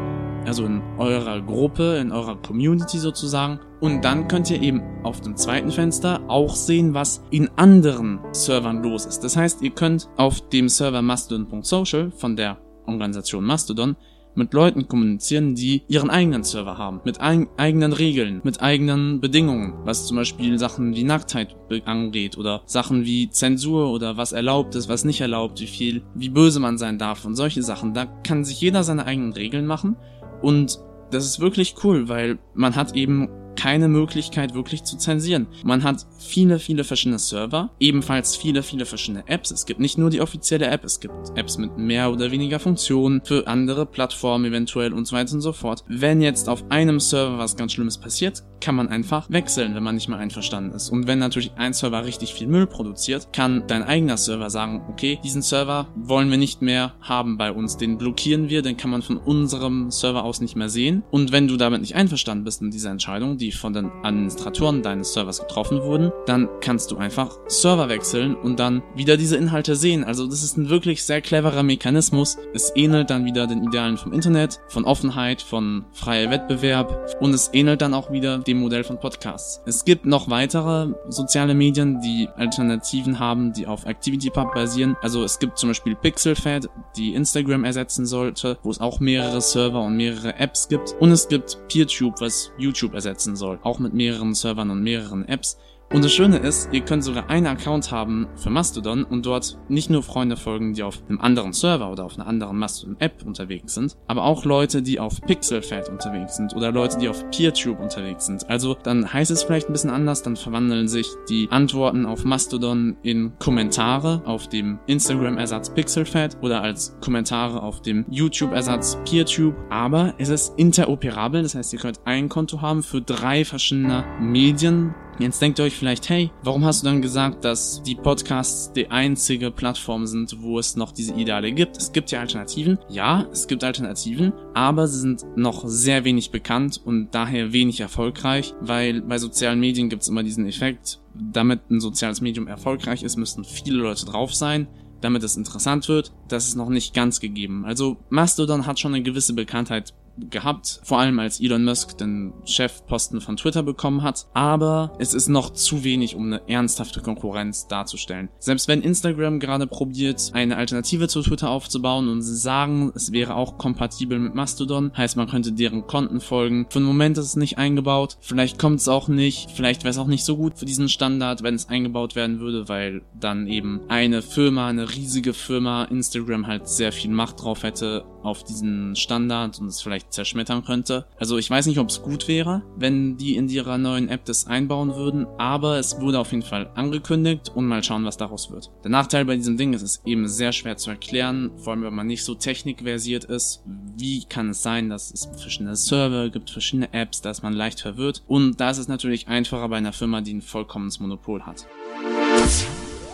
also 0.46 0.64
in 0.64 0.80
eurer 0.98 1.40
Gruppe, 1.40 1.96
in 1.96 2.12
eurer 2.12 2.36
Community 2.36 2.98
sozusagen. 2.98 3.58
Und 3.80 4.04
dann 4.04 4.28
könnt 4.28 4.50
ihr 4.50 4.62
eben 4.62 4.80
auf 5.02 5.20
dem 5.20 5.36
zweiten 5.36 5.72
Fenster 5.72 6.20
auch 6.28 6.54
sehen, 6.54 6.94
was 6.94 7.24
in 7.30 7.50
anderen 7.56 8.20
Servern 8.32 8.82
los 8.82 9.04
ist. 9.06 9.24
Das 9.24 9.36
heißt, 9.36 9.62
ihr 9.62 9.70
könnt 9.70 10.08
auf 10.16 10.48
dem 10.50 10.68
Server 10.68 11.02
mastodon.social 11.02 12.12
von 12.12 12.36
der 12.36 12.58
Organisation 12.86 13.44
Mastodon 13.44 13.96
mit 14.34 14.52
Leuten 14.52 14.88
kommunizieren, 14.88 15.54
die 15.54 15.82
ihren 15.88 16.10
eigenen 16.10 16.44
Server 16.44 16.78
haben, 16.78 17.00
mit 17.04 17.20
ein, 17.20 17.48
eigenen 17.56 17.92
Regeln, 17.92 18.40
mit 18.44 18.62
eigenen 18.62 19.20
Bedingungen, 19.20 19.74
was 19.84 20.06
zum 20.06 20.16
Beispiel 20.16 20.58
Sachen 20.58 20.94
wie 20.94 21.04
Nacktheit 21.04 21.56
angeht 21.84 22.38
oder 22.38 22.62
Sachen 22.66 23.04
wie 23.04 23.30
Zensur 23.30 23.90
oder 23.90 24.16
was 24.16 24.32
erlaubt 24.32 24.74
ist, 24.74 24.88
was 24.88 25.04
nicht 25.04 25.20
erlaubt, 25.20 25.60
wie 25.60 25.66
viel, 25.66 26.02
wie 26.14 26.28
böse 26.28 26.60
man 26.60 26.78
sein 26.78 26.98
darf 26.98 27.24
und 27.24 27.36
solche 27.36 27.62
Sachen. 27.62 27.94
Da 27.94 28.06
kann 28.06 28.44
sich 28.44 28.60
jeder 28.60 28.84
seine 28.84 29.06
eigenen 29.06 29.32
Regeln 29.32 29.66
machen 29.66 29.96
und 30.40 30.78
das 31.10 31.26
ist 31.26 31.40
wirklich 31.40 31.74
cool, 31.84 32.08
weil 32.08 32.38
man 32.54 32.74
hat 32.74 32.96
eben 32.96 33.28
keine 33.56 33.88
Möglichkeit 33.88 34.54
wirklich 34.54 34.84
zu 34.84 34.96
zensieren. 34.96 35.46
Man 35.64 35.82
hat 35.82 36.06
viele, 36.18 36.58
viele 36.58 36.84
verschiedene 36.84 37.18
Server, 37.18 37.70
ebenfalls 37.80 38.36
viele, 38.36 38.62
viele 38.62 38.86
verschiedene 38.86 39.24
Apps. 39.28 39.50
Es 39.50 39.66
gibt 39.66 39.80
nicht 39.80 39.98
nur 39.98 40.10
die 40.10 40.20
offizielle 40.20 40.66
App, 40.66 40.84
es 40.84 41.00
gibt 41.00 41.14
Apps 41.36 41.58
mit 41.58 41.76
mehr 41.78 42.10
oder 42.10 42.30
weniger 42.30 42.58
Funktionen 42.58 43.22
für 43.24 43.46
andere 43.46 43.86
Plattformen 43.86 44.46
eventuell 44.46 44.92
und 44.92 45.06
so 45.06 45.16
weiter 45.16 45.34
und 45.34 45.40
so 45.40 45.52
fort. 45.52 45.84
Wenn 45.88 46.20
jetzt 46.20 46.48
auf 46.48 46.64
einem 46.70 47.00
Server 47.00 47.38
was 47.38 47.56
ganz 47.56 47.72
Schlimmes 47.72 47.98
passiert, 47.98 48.42
kann 48.62 48.76
man 48.76 48.88
einfach 48.88 49.28
wechseln, 49.28 49.74
wenn 49.74 49.82
man 49.82 49.96
nicht 49.96 50.08
mehr 50.08 50.18
einverstanden 50.18 50.74
ist. 50.74 50.88
Und 50.88 51.06
wenn 51.06 51.18
natürlich 51.18 51.52
ein 51.56 51.74
Server 51.74 52.06
richtig 52.06 52.32
viel 52.32 52.46
Müll 52.46 52.66
produziert, 52.66 53.32
kann 53.32 53.64
dein 53.66 53.82
eigener 53.82 54.16
Server 54.16 54.48
sagen, 54.48 54.82
okay, 54.88 55.18
diesen 55.22 55.42
Server 55.42 55.88
wollen 55.96 56.30
wir 56.30 56.38
nicht 56.38 56.62
mehr 56.62 56.94
haben 57.00 57.36
bei 57.36 57.52
uns, 57.52 57.76
den 57.76 57.98
blockieren 57.98 58.48
wir, 58.48 58.62
den 58.62 58.76
kann 58.76 58.90
man 58.90 59.02
von 59.02 59.18
unserem 59.18 59.90
Server 59.90 60.24
aus 60.24 60.40
nicht 60.40 60.56
mehr 60.56 60.68
sehen. 60.68 61.02
Und 61.10 61.32
wenn 61.32 61.48
du 61.48 61.56
damit 61.56 61.80
nicht 61.80 61.96
einverstanden 61.96 62.44
bist 62.44 62.62
mit 62.62 62.72
dieser 62.72 62.90
Entscheidung, 62.90 63.36
die 63.36 63.50
von 63.50 63.72
den 63.72 63.90
Administratoren 64.02 64.82
deines 64.82 65.12
Servers 65.12 65.40
getroffen 65.40 65.82
wurden, 65.82 66.12
dann 66.26 66.48
kannst 66.60 66.92
du 66.92 66.96
einfach 66.96 67.36
Server 67.48 67.88
wechseln 67.88 68.36
und 68.36 68.60
dann 68.60 68.82
wieder 68.94 69.16
diese 69.16 69.36
Inhalte 69.36 69.74
sehen. 69.74 70.04
Also 70.04 70.26
das 70.28 70.44
ist 70.44 70.56
ein 70.56 70.68
wirklich 70.68 71.02
sehr 71.02 71.20
cleverer 71.20 71.64
Mechanismus. 71.64 72.38
Es 72.54 72.72
ähnelt 72.76 73.10
dann 73.10 73.24
wieder 73.24 73.48
den 73.48 73.64
Idealen 73.64 73.96
vom 73.96 74.12
Internet, 74.12 74.60
von 74.68 74.84
Offenheit, 74.84 75.42
von 75.42 75.84
freier 75.92 76.30
Wettbewerb 76.30 77.16
und 77.20 77.34
es 77.34 77.50
ähnelt 77.52 77.82
dann 77.82 77.92
auch 77.92 78.12
wieder 78.12 78.38
dem 78.38 78.51
Modell 78.58 78.84
von 78.84 78.98
Podcasts. 78.98 79.60
Es 79.66 79.84
gibt 79.84 80.06
noch 80.06 80.28
weitere 80.30 80.88
soziale 81.08 81.54
Medien, 81.54 82.00
die 82.00 82.28
Alternativen 82.36 83.18
haben, 83.18 83.52
die 83.52 83.66
auf 83.66 83.86
ActivityPub 83.86 84.54
basieren. 84.54 84.96
Also 85.02 85.24
es 85.24 85.38
gibt 85.38 85.58
zum 85.58 85.70
Beispiel 85.70 85.94
PixelFed, 85.94 86.68
die 86.96 87.14
Instagram 87.14 87.64
ersetzen 87.64 88.06
sollte, 88.06 88.58
wo 88.62 88.70
es 88.70 88.80
auch 88.80 89.00
mehrere 89.00 89.40
Server 89.40 89.82
und 89.82 89.96
mehrere 89.96 90.38
Apps 90.38 90.68
gibt. 90.68 90.94
Und 91.00 91.10
es 91.10 91.28
gibt 91.28 91.58
PeerTube, 91.68 92.20
was 92.20 92.52
YouTube 92.58 92.94
ersetzen 92.94 93.36
soll, 93.36 93.58
auch 93.62 93.78
mit 93.78 93.94
mehreren 93.94 94.34
Servern 94.34 94.70
und 94.70 94.82
mehreren 94.82 95.28
Apps. 95.28 95.56
Und 95.92 96.02
das 96.02 96.14
Schöne 96.14 96.38
ist, 96.38 96.70
ihr 96.72 96.80
könnt 96.80 97.04
sogar 97.04 97.28
einen 97.28 97.46
Account 97.46 97.90
haben 97.90 98.26
für 98.36 98.48
Mastodon 98.48 99.04
und 99.04 99.26
dort 99.26 99.58
nicht 99.68 99.90
nur 99.90 100.02
Freunde 100.02 100.38
folgen, 100.38 100.72
die 100.72 100.82
auf 100.82 101.02
einem 101.06 101.20
anderen 101.20 101.52
Server 101.52 101.92
oder 101.92 102.06
auf 102.06 102.18
einer 102.18 102.26
anderen 102.26 102.58
Mastodon-App 102.58 103.26
unterwegs 103.26 103.74
sind, 103.74 103.98
aber 104.06 104.24
auch 104.24 104.46
Leute, 104.46 104.80
die 104.80 104.98
auf 104.98 105.20
Pixelfed 105.20 105.90
unterwegs 105.90 106.36
sind 106.36 106.56
oder 106.56 106.72
Leute, 106.72 106.96
die 106.96 107.10
auf 107.10 107.28
PeerTube 107.30 107.78
unterwegs 107.78 108.24
sind. 108.24 108.48
Also 108.48 108.74
dann 108.82 109.12
heißt 109.12 109.30
es 109.30 109.42
vielleicht 109.42 109.68
ein 109.68 109.74
bisschen 109.74 109.90
anders, 109.90 110.22
dann 110.22 110.36
verwandeln 110.36 110.88
sich 110.88 111.06
die 111.28 111.48
Antworten 111.50 112.06
auf 112.06 112.24
Mastodon 112.24 112.96
in 113.02 113.34
Kommentare 113.38 114.22
auf 114.24 114.48
dem 114.48 114.78
Instagram-Ersatz 114.86 115.74
Pixelfed 115.74 116.38
oder 116.40 116.62
als 116.62 116.96
Kommentare 117.02 117.62
auf 117.62 117.82
dem 117.82 118.06
YouTube-Ersatz 118.08 118.96
PeerTube. 119.04 119.54
Aber 119.68 120.14
es 120.16 120.30
ist 120.30 120.58
interoperabel, 120.58 121.42
das 121.42 121.54
heißt, 121.54 121.74
ihr 121.74 121.80
könnt 121.80 122.00
ein 122.06 122.30
Konto 122.30 122.62
haben 122.62 122.82
für 122.82 123.02
drei 123.02 123.44
verschiedene 123.44 124.04
Medien 124.18 124.94
Jetzt 125.18 125.42
denkt 125.42 125.58
ihr 125.58 125.66
euch 125.66 125.76
vielleicht, 125.76 126.08
hey, 126.08 126.30
warum 126.42 126.64
hast 126.64 126.82
du 126.82 126.86
dann 126.86 127.02
gesagt, 127.02 127.44
dass 127.44 127.82
die 127.82 127.94
Podcasts 127.94 128.72
die 128.72 128.90
einzige 128.90 129.50
Plattform 129.50 130.06
sind, 130.06 130.40
wo 130.40 130.58
es 130.58 130.74
noch 130.74 130.90
diese 130.92 131.14
Ideale 131.14 131.52
gibt? 131.52 131.76
Es 131.76 131.92
gibt 131.92 132.10
ja 132.10 132.20
Alternativen. 132.20 132.78
Ja, 132.88 133.26
es 133.30 133.46
gibt 133.46 133.62
Alternativen, 133.62 134.32
aber 134.54 134.88
sie 134.88 135.00
sind 135.00 135.24
noch 135.36 135.64
sehr 135.66 136.04
wenig 136.04 136.30
bekannt 136.30 136.80
und 136.84 137.10
daher 137.12 137.52
wenig 137.52 137.80
erfolgreich, 137.80 138.54
weil 138.60 139.02
bei 139.02 139.18
sozialen 139.18 139.60
Medien 139.60 139.90
gibt 139.90 140.02
es 140.02 140.08
immer 140.08 140.22
diesen 140.22 140.46
Effekt, 140.46 141.00
damit 141.14 141.70
ein 141.70 141.80
soziales 141.80 142.20
Medium 142.20 142.48
erfolgreich 142.48 143.02
ist, 143.02 143.16
müssten 143.16 143.44
viele 143.44 143.78
Leute 143.78 144.06
drauf 144.06 144.34
sein 144.34 144.66
damit 145.02 145.22
es 145.22 145.36
interessant 145.36 145.88
wird, 145.88 146.12
das 146.28 146.48
ist 146.48 146.54
noch 146.54 146.68
nicht 146.68 146.94
ganz 146.94 147.20
gegeben. 147.20 147.64
Also 147.64 147.96
Mastodon 148.08 148.66
hat 148.66 148.78
schon 148.78 148.94
eine 148.94 149.02
gewisse 149.02 149.34
Bekanntheit 149.34 149.92
gehabt, 150.18 150.80
vor 150.84 150.98
allem 150.98 151.18
als 151.18 151.40
Elon 151.40 151.64
Musk 151.64 151.96
den 151.98 152.32
Chefposten 152.44 153.20
von 153.20 153.36
Twitter 153.36 153.62
bekommen 153.62 154.02
hat, 154.02 154.26
aber 154.34 154.92
es 154.98 155.14
ist 155.14 155.28
noch 155.28 155.50
zu 155.50 155.84
wenig, 155.84 156.14
um 156.14 156.26
eine 156.26 156.48
ernsthafte 156.48 157.00
Konkurrenz 157.00 157.66
darzustellen. 157.66 158.28
Selbst 158.38 158.68
wenn 158.68 158.82
Instagram 158.82 159.40
gerade 159.40 159.66
probiert, 159.66 160.30
eine 160.34 160.56
Alternative 160.56 161.08
zu 161.08 161.22
Twitter 161.22 161.50
aufzubauen 161.50 162.08
und 162.08 162.22
sie 162.22 162.36
sagen, 162.36 162.92
es 162.94 163.12
wäre 163.12 163.34
auch 163.34 163.58
kompatibel 163.58 164.18
mit 164.18 164.34
Mastodon, 164.34 164.92
heißt 164.96 165.16
man 165.16 165.28
könnte 165.28 165.52
deren 165.52 165.86
Konten 165.86 166.20
folgen. 166.20 166.66
Für 166.70 166.80
den 166.80 166.86
Moment 166.86 167.18
ist 167.18 167.26
es 167.26 167.36
nicht 167.36 167.58
eingebaut, 167.58 168.16
vielleicht 168.20 168.58
kommt 168.58 168.80
es 168.80 168.88
auch 168.88 169.08
nicht, 169.08 169.50
vielleicht 169.50 169.84
wäre 169.84 169.90
es 169.90 169.98
auch 169.98 170.06
nicht 170.06 170.24
so 170.24 170.36
gut 170.36 170.58
für 170.58 170.66
diesen 170.66 170.88
Standard, 170.88 171.42
wenn 171.42 171.54
es 171.54 171.68
eingebaut 171.68 172.14
werden 172.14 172.40
würde, 172.40 172.68
weil 172.68 173.02
dann 173.18 173.46
eben 173.46 173.80
eine 173.88 174.22
Firma, 174.22 174.68
eine 174.68 174.94
riesige 174.94 175.34
Firma, 175.34 175.84
Instagram 175.84 176.46
halt 176.46 176.68
sehr 176.68 176.92
viel 176.92 177.10
Macht 177.10 177.42
drauf 177.42 177.62
hätte 177.62 178.04
auf 178.22 178.44
diesen 178.44 178.96
Standard 178.96 179.60
und 179.60 179.66
es 179.66 179.82
vielleicht 179.82 180.01
zerschmettern 180.10 180.64
könnte. 180.64 181.06
Also 181.18 181.38
ich 181.38 181.50
weiß 181.50 181.66
nicht, 181.66 181.78
ob 181.78 181.88
es 181.88 182.02
gut 182.02 182.28
wäre, 182.28 182.62
wenn 182.76 183.16
die 183.16 183.36
in 183.36 183.48
ihrer 183.48 183.78
neuen 183.78 184.08
App 184.08 184.24
das 184.24 184.46
einbauen 184.46 184.94
würden, 184.94 185.26
aber 185.38 185.78
es 185.78 186.00
wurde 186.00 186.18
auf 186.18 186.30
jeden 186.30 186.42
Fall 186.42 186.70
angekündigt 186.74 187.50
und 187.54 187.66
mal 187.66 187.82
schauen, 187.82 188.04
was 188.04 188.16
daraus 188.16 188.50
wird. 188.50 188.70
Der 188.82 188.90
Nachteil 188.90 189.24
bei 189.24 189.36
diesem 189.36 189.56
Ding 189.56 189.72
ist, 189.72 189.82
es 189.82 189.96
ist 189.96 190.06
eben 190.06 190.28
sehr 190.28 190.52
schwer 190.52 190.76
zu 190.76 190.90
erklären, 190.90 191.50
vor 191.56 191.72
allem 191.72 191.82
wenn 191.82 191.94
man 191.94 192.06
nicht 192.06 192.24
so 192.24 192.34
technikversiert 192.34 193.24
ist. 193.24 193.62
Wie 193.96 194.24
kann 194.24 194.50
es 194.50 194.62
sein, 194.62 194.88
dass 194.88 195.12
es 195.12 195.28
verschiedene 195.36 195.76
Server 195.76 196.30
gibt, 196.30 196.50
verschiedene 196.50 196.92
Apps, 196.92 197.20
da 197.20 197.30
ist 197.30 197.42
man 197.42 197.52
leicht 197.52 197.80
verwirrt 197.80 198.22
und 198.26 198.60
da 198.60 198.70
ist 198.70 198.78
es 198.78 198.88
natürlich 198.88 199.28
einfacher 199.28 199.68
bei 199.68 199.76
einer 199.76 199.92
Firma, 199.92 200.20
die 200.20 200.34
ein 200.34 200.42
vollkommenes 200.42 201.00
Monopol 201.00 201.42
hat. 201.42 201.66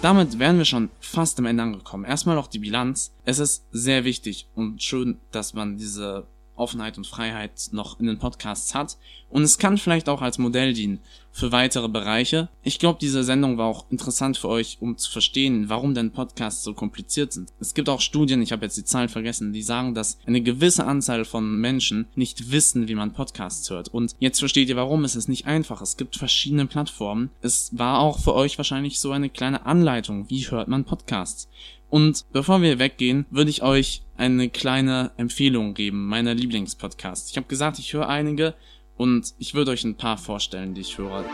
Damit 0.00 0.38
wären 0.38 0.58
wir 0.58 0.64
schon 0.64 0.90
fast 1.00 1.40
am 1.40 1.46
Ende 1.46 1.64
angekommen. 1.64 2.04
Erstmal 2.04 2.36
noch 2.36 2.46
die 2.46 2.60
Bilanz. 2.60 3.12
Es 3.24 3.40
ist 3.40 3.64
sehr 3.72 4.04
wichtig 4.04 4.46
und 4.54 4.80
schön, 4.80 5.18
dass 5.32 5.54
man 5.54 5.76
diese 5.76 6.28
Offenheit 6.58 6.98
und 6.98 7.06
Freiheit 7.06 7.68
noch 7.72 7.98
in 8.00 8.06
den 8.06 8.18
Podcasts 8.18 8.74
hat. 8.74 8.96
Und 9.30 9.42
es 9.42 9.58
kann 9.58 9.78
vielleicht 9.78 10.08
auch 10.08 10.22
als 10.22 10.38
Modell 10.38 10.72
dienen 10.72 11.00
für 11.32 11.52
weitere 11.52 11.88
Bereiche. 11.88 12.48
Ich 12.62 12.78
glaube, 12.78 12.98
diese 13.00 13.22
Sendung 13.22 13.58
war 13.58 13.66
auch 13.66 13.84
interessant 13.90 14.36
für 14.36 14.48
euch, 14.48 14.78
um 14.80 14.96
zu 14.96 15.10
verstehen, 15.10 15.68
warum 15.68 15.94
denn 15.94 16.10
Podcasts 16.10 16.64
so 16.64 16.74
kompliziert 16.74 17.32
sind. 17.32 17.52
Es 17.60 17.74
gibt 17.74 17.88
auch 17.88 18.00
Studien, 18.00 18.42
ich 18.42 18.50
habe 18.52 18.64
jetzt 18.64 18.76
die 18.76 18.84
Zahlen 18.84 19.08
vergessen, 19.08 19.52
die 19.52 19.62
sagen, 19.62 19.94
dass 19.94 20.18
eine 20.26 20.40
gewisse 20.40 20.84
Anzahl 20.86 21.24
von 21.24 21.60
Menschen 21.60 22.06
nicht 22.16 22.50
wissen, 22.50 22.88
wie 22.88 22.94
man 22.94 23.12
Podcasts 23.12 23.70
hört. 23.70 23.88
Und 23.88 24.16
jetzt 24.18 24.40
versteht 24.40 24.68
ihr, 24.68 24.76
warum. 24.76 25.04
Es 25.04 25.14
ist 25.14 25.28
nicht 25.28 25.46
einfach. 25.46 25.80
Es 25.80 25.96
gibt 25.96 26.16
verschiedene 26.16 26.66
Plattformen. 26.66 27.30
Es 27.40 27.70
war 27.76 28.00
auch 28.00 28.18
für 28.18 28.34
euch 28.34 28.58
wahrscheinlich 28.58 28.98
so 28.98 29.12
eine 29.12 29.30
kleine 29.30 29.64
Anleitung, 29.64 30.28
wie 30.28 30.50
hört 30.50 30.68
man 30.68 30.84
Podcasts. 30.84 31.48
Und 31.90 32.26
bevor 32.32 32.60
wir 32.60 32.78
weggehen, 32.78 33.26
würde 33.30 33.50
ich 33.50 33.62
euch 33.62 34.02
eine 34.16 34.50
kleine 34.50 35.12
Empfehlung 35.16 35.74
geben, 35.74 36.06
meiner 36.06 36.34
Lieblingspodcasts. 36.34 37.30
Ich 37.30 37.36
habe 37.36 37.46
gesagt, 37.46 37.78
ich 37.78 37.92
höre 37.94 38.08
einige 38.08 38.54
und 38.96 39.32
ich 39.38 39.54
würde 39.54 39.70
euch 39.70 39.84
ein 39.84 39.96
paar 39.96 40.18
vorstellen, 40.18 40.74
die 40.74 40.82
ich 40.82 40.98
höre. 40.98 41.24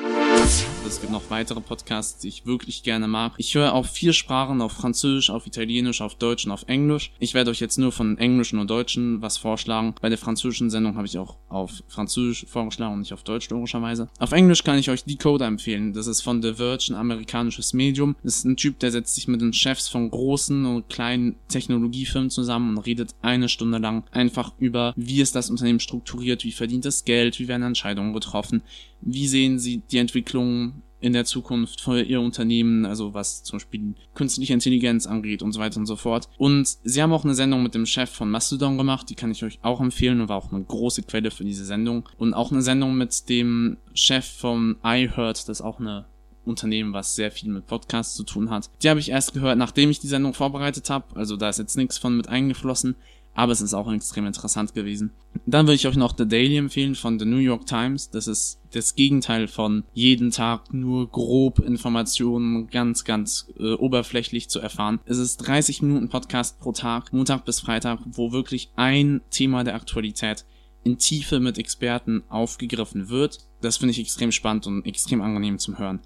Es 0.86 0.93
gibt 1.04 1.12
noch 1.12 1.28
weitere 1.28 1.60
Podcasts, 1.60 2.22
die 2.22 2.28
ich 2.28 2.46
wirklich 2.46 2.82
gerne 2.82 3.06
mag. 3.08 3.34
Ich 3.36 3.54
höre 3.54 3.74
auf 3.74 3.90
vier 3.90 4.14
Sprachen, 4.14 4.62
auf 4.62 4.72
Französisch, 4.72 5.28
auf 5.28 5.46
Italienisch, 5.46 6.00
auf 6.00 6.14
Deutsch 6.14 6.46
und 6.46 6.52
auf 6.52 6.64
Englisch. 6.66 7.12
Ich 7.18 7.34
werde 7.34 7.50
euch 7.50 7.60
jetzt 7.60 7.76
nur 7.76 7.92
von 7.92 8.16
Englischen 8.16 8.58
und 8.58 8.70
Deutschen 8.70 9.20
was 9.20 9.36
vorschlagen. 9.36 9.94
Bei 10.00 10.08
der 10.08 10.16
französischen 10.16 10.70
Sendung 10.70 10.96
habe 10.96 11.06
ich 11.06 11.18
auch 11.18 11.36
auf 11.50 11.82
Französisch 11.88 12.46
vorgeschlagen 12.48 12.94
und 12.94 13.00
nicht 13.00 13.12
auf 13.12 13.22
Deutsch 13.22 13.50
logischerweise. 13.50 14.08
Auf 14.18 14.32
Englisch 14.32 14.64
kann 14.64 14.78
ich 14.78 14.88
euch 14.88 15.04
Decoder 15.04 15.44
empfehlen. 15.44 15.92
Das 15.92 16.06
ist 16.06 16.22
von 16.22 16.40
The 16.40 16.54
Verge, 16.54 16.86
ein 16.88 16.94
amerikanisches 16.94 17.74
Medium. 17.74 18.16
Das 18.22 18.36
ist 18.36 18.46
ein 18.46 18.56
Typ, 18.56 18.78
der 18.78 18.90
setzt 18.90 19.14
sich 19.14 19.28
mit 19.28 19.42
den 19.42 19.52
Chefs 19.52 19.88
von 19.88 20.10
großen 20.10 20.64
und 20.64 20.88
kleinen 20.88 21.36
Technologiefirmen 21.48 22.30
zusammen 22.30 22.78
und 22.78 22.86
redet 22.86 23.14
eine 23.20 23.50
Stunde 23.50 23.76
lang 23.76 24.04
einfach 24.10 24.52
über, 24.58 24.94
wie 24.96 25.20
ist 25.20 25.34
das 25.34 25.50
Unternehmen 25.50 25.80
strukturiert, 25.80 26.44
wie 26.44 26.52
verdient 26.52 26.86
es 26.86 27.04
Geld, 27.04 27.38
wie 27.40 27.48
werden 27.48 27.62
Entscheidungen 27.62 28.14
getroffen, 28.14 28.62
wie 29.04 29.28
sehen 29.28 29.58
sie 29.58 29.82
die 29.90 29.98
Entwicklung 29.98 30.82
in 31.04 31.12
der 31.12 31.26
Zukunft 31.26 31.82
für 31.82 32.00
ihr 32.00 32.20
Unternehmen, 32.22 32.86
also 32.86 33.12
was 33.12 33.42
zum 33.42 33.58
Beispiel 33.58 33.94
künstliche 34.14 34.54
Intelligenz 34.54 35.06
angeht 35.06 35.42
und 35.42 35.52
so 35.52 35.60
weiter 35.60 35.78
und 35.78 35.84
so 35.84 35.96
fort. 35.96 36.30
Und 36.38 36.66
sie 36.82 37.02
haben 37.02 37.12
auch 37.12 37.24
eine 37.24 37.34
Sendung 37.34 37.62
mit 37.62 37.74
dem 37.74 37.84
Chef 37.84 38.08
von 38.08 38.30
Mastodon 38.30 38.78
gemacht, 38.78 39.10
die 39.10 39.14
kann 39.14 39.30
ich 39.30 39.44
euch 39.44 39.58
auch 39.60 39.82
empfehlen 39.82 40.22
und 40.22 40.30
war 40.30 40.38
auch 40.38 40.50
eine 40.50 40.64
große 40.64 41.02
Quelle 41.02 41.30
für 41.30 41.44
diese 41.44 41.66
Sendung. 41.66 42.08
Und 42.16 42.32
auch 42.32 42.50
eine 42.50 42.62
Sendung 42.62 42.96
mit 42.96 43.28
dem 43.28 43.76
Chef 43.92 44.24
von 44.24 44.76
iHeart, 44.82 45.46
das 45.46 45.60
ist 45.60 45.60
auch 45.60 45.78
eine 45.78 46.06
Unternehmen, 46.46 46.94
was 46.94 47.14
sehr 47.14 47.30
viel 47.30 47.50
mit 47.50 47.66
Podcasts 47.66 48.14
zu 48.14 48.24
tun 48.24 48.48
hat. 48.48 48.70
Die 48.82 48.88
habe 48.88 49.00
ich 49.00 49.10
erst 49.10 49.34
gehört, 49.34 49.58
nachdem 49.58 49.90
ich 49.90 50.00
die 50.00 50.06
Sendung 50.08 50.32
vorbereitet 50.32 50.88
habe. 50.88 51.16
Also 51.16 51.36
da 51.36 51.50
ist 51.50 51.58
jetzt 51.58 51.76
nichts 51.76 51.98
von 51.98 52.16
mit 52.16 52.30
eingeflossen 52.30 52.96
aber 53.35 53.53
es 53.53 53.61
ist 53.61 53.75
auch 53.75 53.92
extrem 53.92 54.27
interessant 54.27 54.75
gewesen. 54.75 55.11
Dann 55.44 55.66
würde 55.66 55.75
ich 55.75 55.87
euch 55.87 55.97
noch 55.97 56.16
The 56.16 56.27
Daily 56.27 56.57
empfehlen 56.57 56.94
von 56.94 57.18
The 57.18 57.25
New 57.25 57.38
York 57.38 57.66
Times. 57.66 58.11
Das 58.11 58.29
ist 58.29 58.61
das 58.73 58.94
Gegenteil 58.94 59.49
von 59.49 59.85
jeden 59.92 60.31
Tag 60.31 60.73
nur 60.73 61.11
grob 61.11 61.59
Informationen 61.59 62.68
ganz, 62.68 63.05
ganz 63.05 63.49
äh, 63.59 63.73
oberflächlich 63.75 64.49
zu 64.49 64.61
erfahren. 64.61 65.01
Es 65.05 65.18
ist 65.18 65.38
30 65.38 65.83
Minuten 65.83 66.09
Podcast 66.09 66.61
pro 66.61 66.73
Tag, 66.73 67.12
Montag 67.12 67.44
bis 67.44 67.61
Freitag, 67.61 67.99
wo 68.07 68.33
wirklich 68.33 68.70
ein 68.77 69.20
Thema 69.31 69.64
der 69.64 69.75
Aktualität 69.75 70.44
in 70.85 70.99
Tiefe 70.99 71.40
mit 71.40 71.59
Experten 71.59 72.23
aufgegriffen 72.29 73.09
wird. 73.09 73.38
Das 73.61 73.79
finde 73.79 73.92
ich 73.92 74.01
extrem 74.01 74.31
spannend 74.31 74.66
und 74.66 74.87
extrem 74.87 75.23
angenehm 75.23 75.59
zum 75.59 75.79
Hören. 75.79 76.01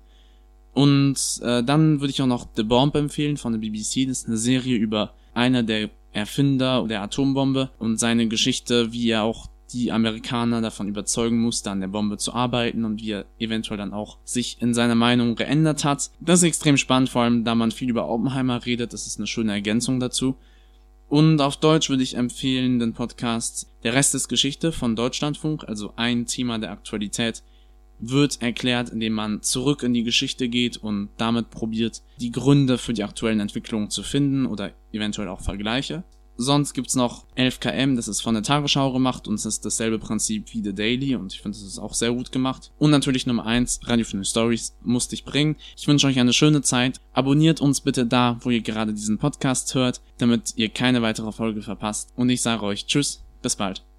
Und 0.72 1.40
äh, 1.42 1.62
dann 1.64 2.00
würde 2.00 2.10
ich 2.10 2.22
auch 2.22 2.26
noch 2.26 2.46
The 2.56 2.62
Bomb 2.62 2.94
empfehlen 2.94 3.36
von 3.36 3.52
der 3.52 3.58
BBC. 3.58 4.06
Das 4.06 4.20
ist 4.20 4.26
eine 4.28 4.36
Serie 4.36 4.76
über 4.76 5.14
einer 5.34 5.62
der 5.62 5.90
Erfinder 6.18 6.86
der 6.88 7.02
Atombombe 7.02 7.70
und 7.78 7.98
seine 7.98 8.28
Geschichte, 8.28 8.92
wie 8.92 9.10
er 9.10 9.22
auch 9.22 9.48
die 9.72 9.92
Amerikaner 9.92 10.60
davon 10.60 10.88
überzeugen 10.88 11.38
musste, 11.38 11.70
an 11.70 11.80
der 11.80 11.88
Bombe 11.88 12.16
zu 12.16 12.32
arbeiten 12.32 12.84
und 12.84 13.00
wie 13.00 13.12
er 13.12 13.26
eventuell 13.38 13.76
dann 13.76 13.92
auch 13.92 14.18
sich 14.24 14.60
in 14.60 14.72
seiner 14.74 14.94
Meinung 14.94 15.34
geändert 15.34 15.84
hat. 15.84 16.10
Das 16.20 16.40
ist 16.40 16.48
extrem 16.48 16.76
spannend, 16.76 17.10
vor 17.10 17.22
allem 17.22 17.44
da 17.44 17.54
man 17.54 17.70
viel 17.70 17.90
über 17.90 18.08
Oppenheimer 18.08 18.64
redet, 18.64 18.92
das 18.92 19.06
ist 19.06 19.18
eine 19.18 19.26
schöne 19.26 19.52
Ergänzung 19.52 20.00
dazu. 20.00 20.36
Und 21.08 21.40
auf 21.40 21.56
Deutsch 21.56 21.88
würde 21.88 22.02
ich 22.02 22.16
empfehlen 22.16 22.78
den 22.78 22.92
Podcast 22.92 23.66
Der 23.82 23.94
Rest 23.94 24.14
ist 24.14 24.28
Geschichte 24.28 24.72
von 24.72 24.94
Deutschlandfunk, 24.94 25.64
also 25.66 25.92
ein 25.96 26.26
Thema 26.26 26.58
der 26.58 26.70
Aktualität, 26.70 27.42
wird 28.00 28.40
erklärt, 28.42 28.90
indem 28.90 29.14
man 29.14 29.42
zurück 29.42 29.82
in 29.82 29.94
die 29.94 30.04
Geschichte 30.04 30.48
geht 30.48 30.76
und 30.76 31.10
damit 31.16 31.50
probiert, 31.50 32.02
die 32.20 32.32
Gründe 32.32 32.78
für 32.78 32.92
die 32.92 33.04
aktuellen 33.04 33.40
Entwicklungen 33.40 33.90
zu 33.90 34.02
finden 34.02 34.46
oder 34.46 34.72
eventuell 34.92 35.28
auch 35.28 35.40
Vergleiche. 35.40 36.04
Sonst 36.40 36.72
gibt's 36.72 36.94
noch 36.94 37.26
11KM, 37.36 37.96
das 37.96 38.06
ist 38.06 38.20
von 38.20 38.34
der 38.34 38.44
Tagesschau 38.44 38.92
gemacht 38.92 39.26
und 39.26 39.34
es 39.34 39.44
ist 39.44 39.64
dasselbe 39.64 39.98
Prinzip 39.98 40.54
wie 40.54 40.62
The 40.62 40.72
Daily 40.72 41.16
und 41.16 41.32
ich 41.32 41.40
finde, 41.40 41.58
das 41.58 41.66
ist 41.66 41.80
auch 41.80 41.94
sehr 41.94 42.12
gut 42.12 42.30
gemacht. 42.30 42.70
Und 42.78 42.92
natürlich 42.92 43.26
Nummer 43.26 43.44
1, 43.44 43.80
Radio 43.82 44.04
für 44.04 44.24
Stories 44.24 44.76
musste 44.80 45.16
ich 45.16 45.24
bringen. 45.24 45.56
Ich 45.76 45.88
wünsche 45.88 46.06
euch 46.06 46.20
eine 46.20 46.32
schöne 46.32 46.62
Zeit. 46.62 47.00
Abonniert 47.12 47.60
uns 47.60 47.80
bitte 47.80 48.06
da, 48.06 48.38
wo 48.42 48.50
ihr 48.50 48.60
gerade 48.60 48.94
diesen 48.94 49.18
Podcast 49.18 49.74
hört, 49.74 50.00
damit 50.18 50.52
ihr 50.54 50.68
keine 50.68 51.02
weitere 51.02 51.32
Folge 51.32 51.60
verpasst. 51.60 52.12
Und 52.14 52.30
ich 52.30 52.40
sage 52.40 52.62
euch 52.62 52.86
Tschüss, 52.86 53.24
bis 53.42 53.56
bald. 53.56 53.87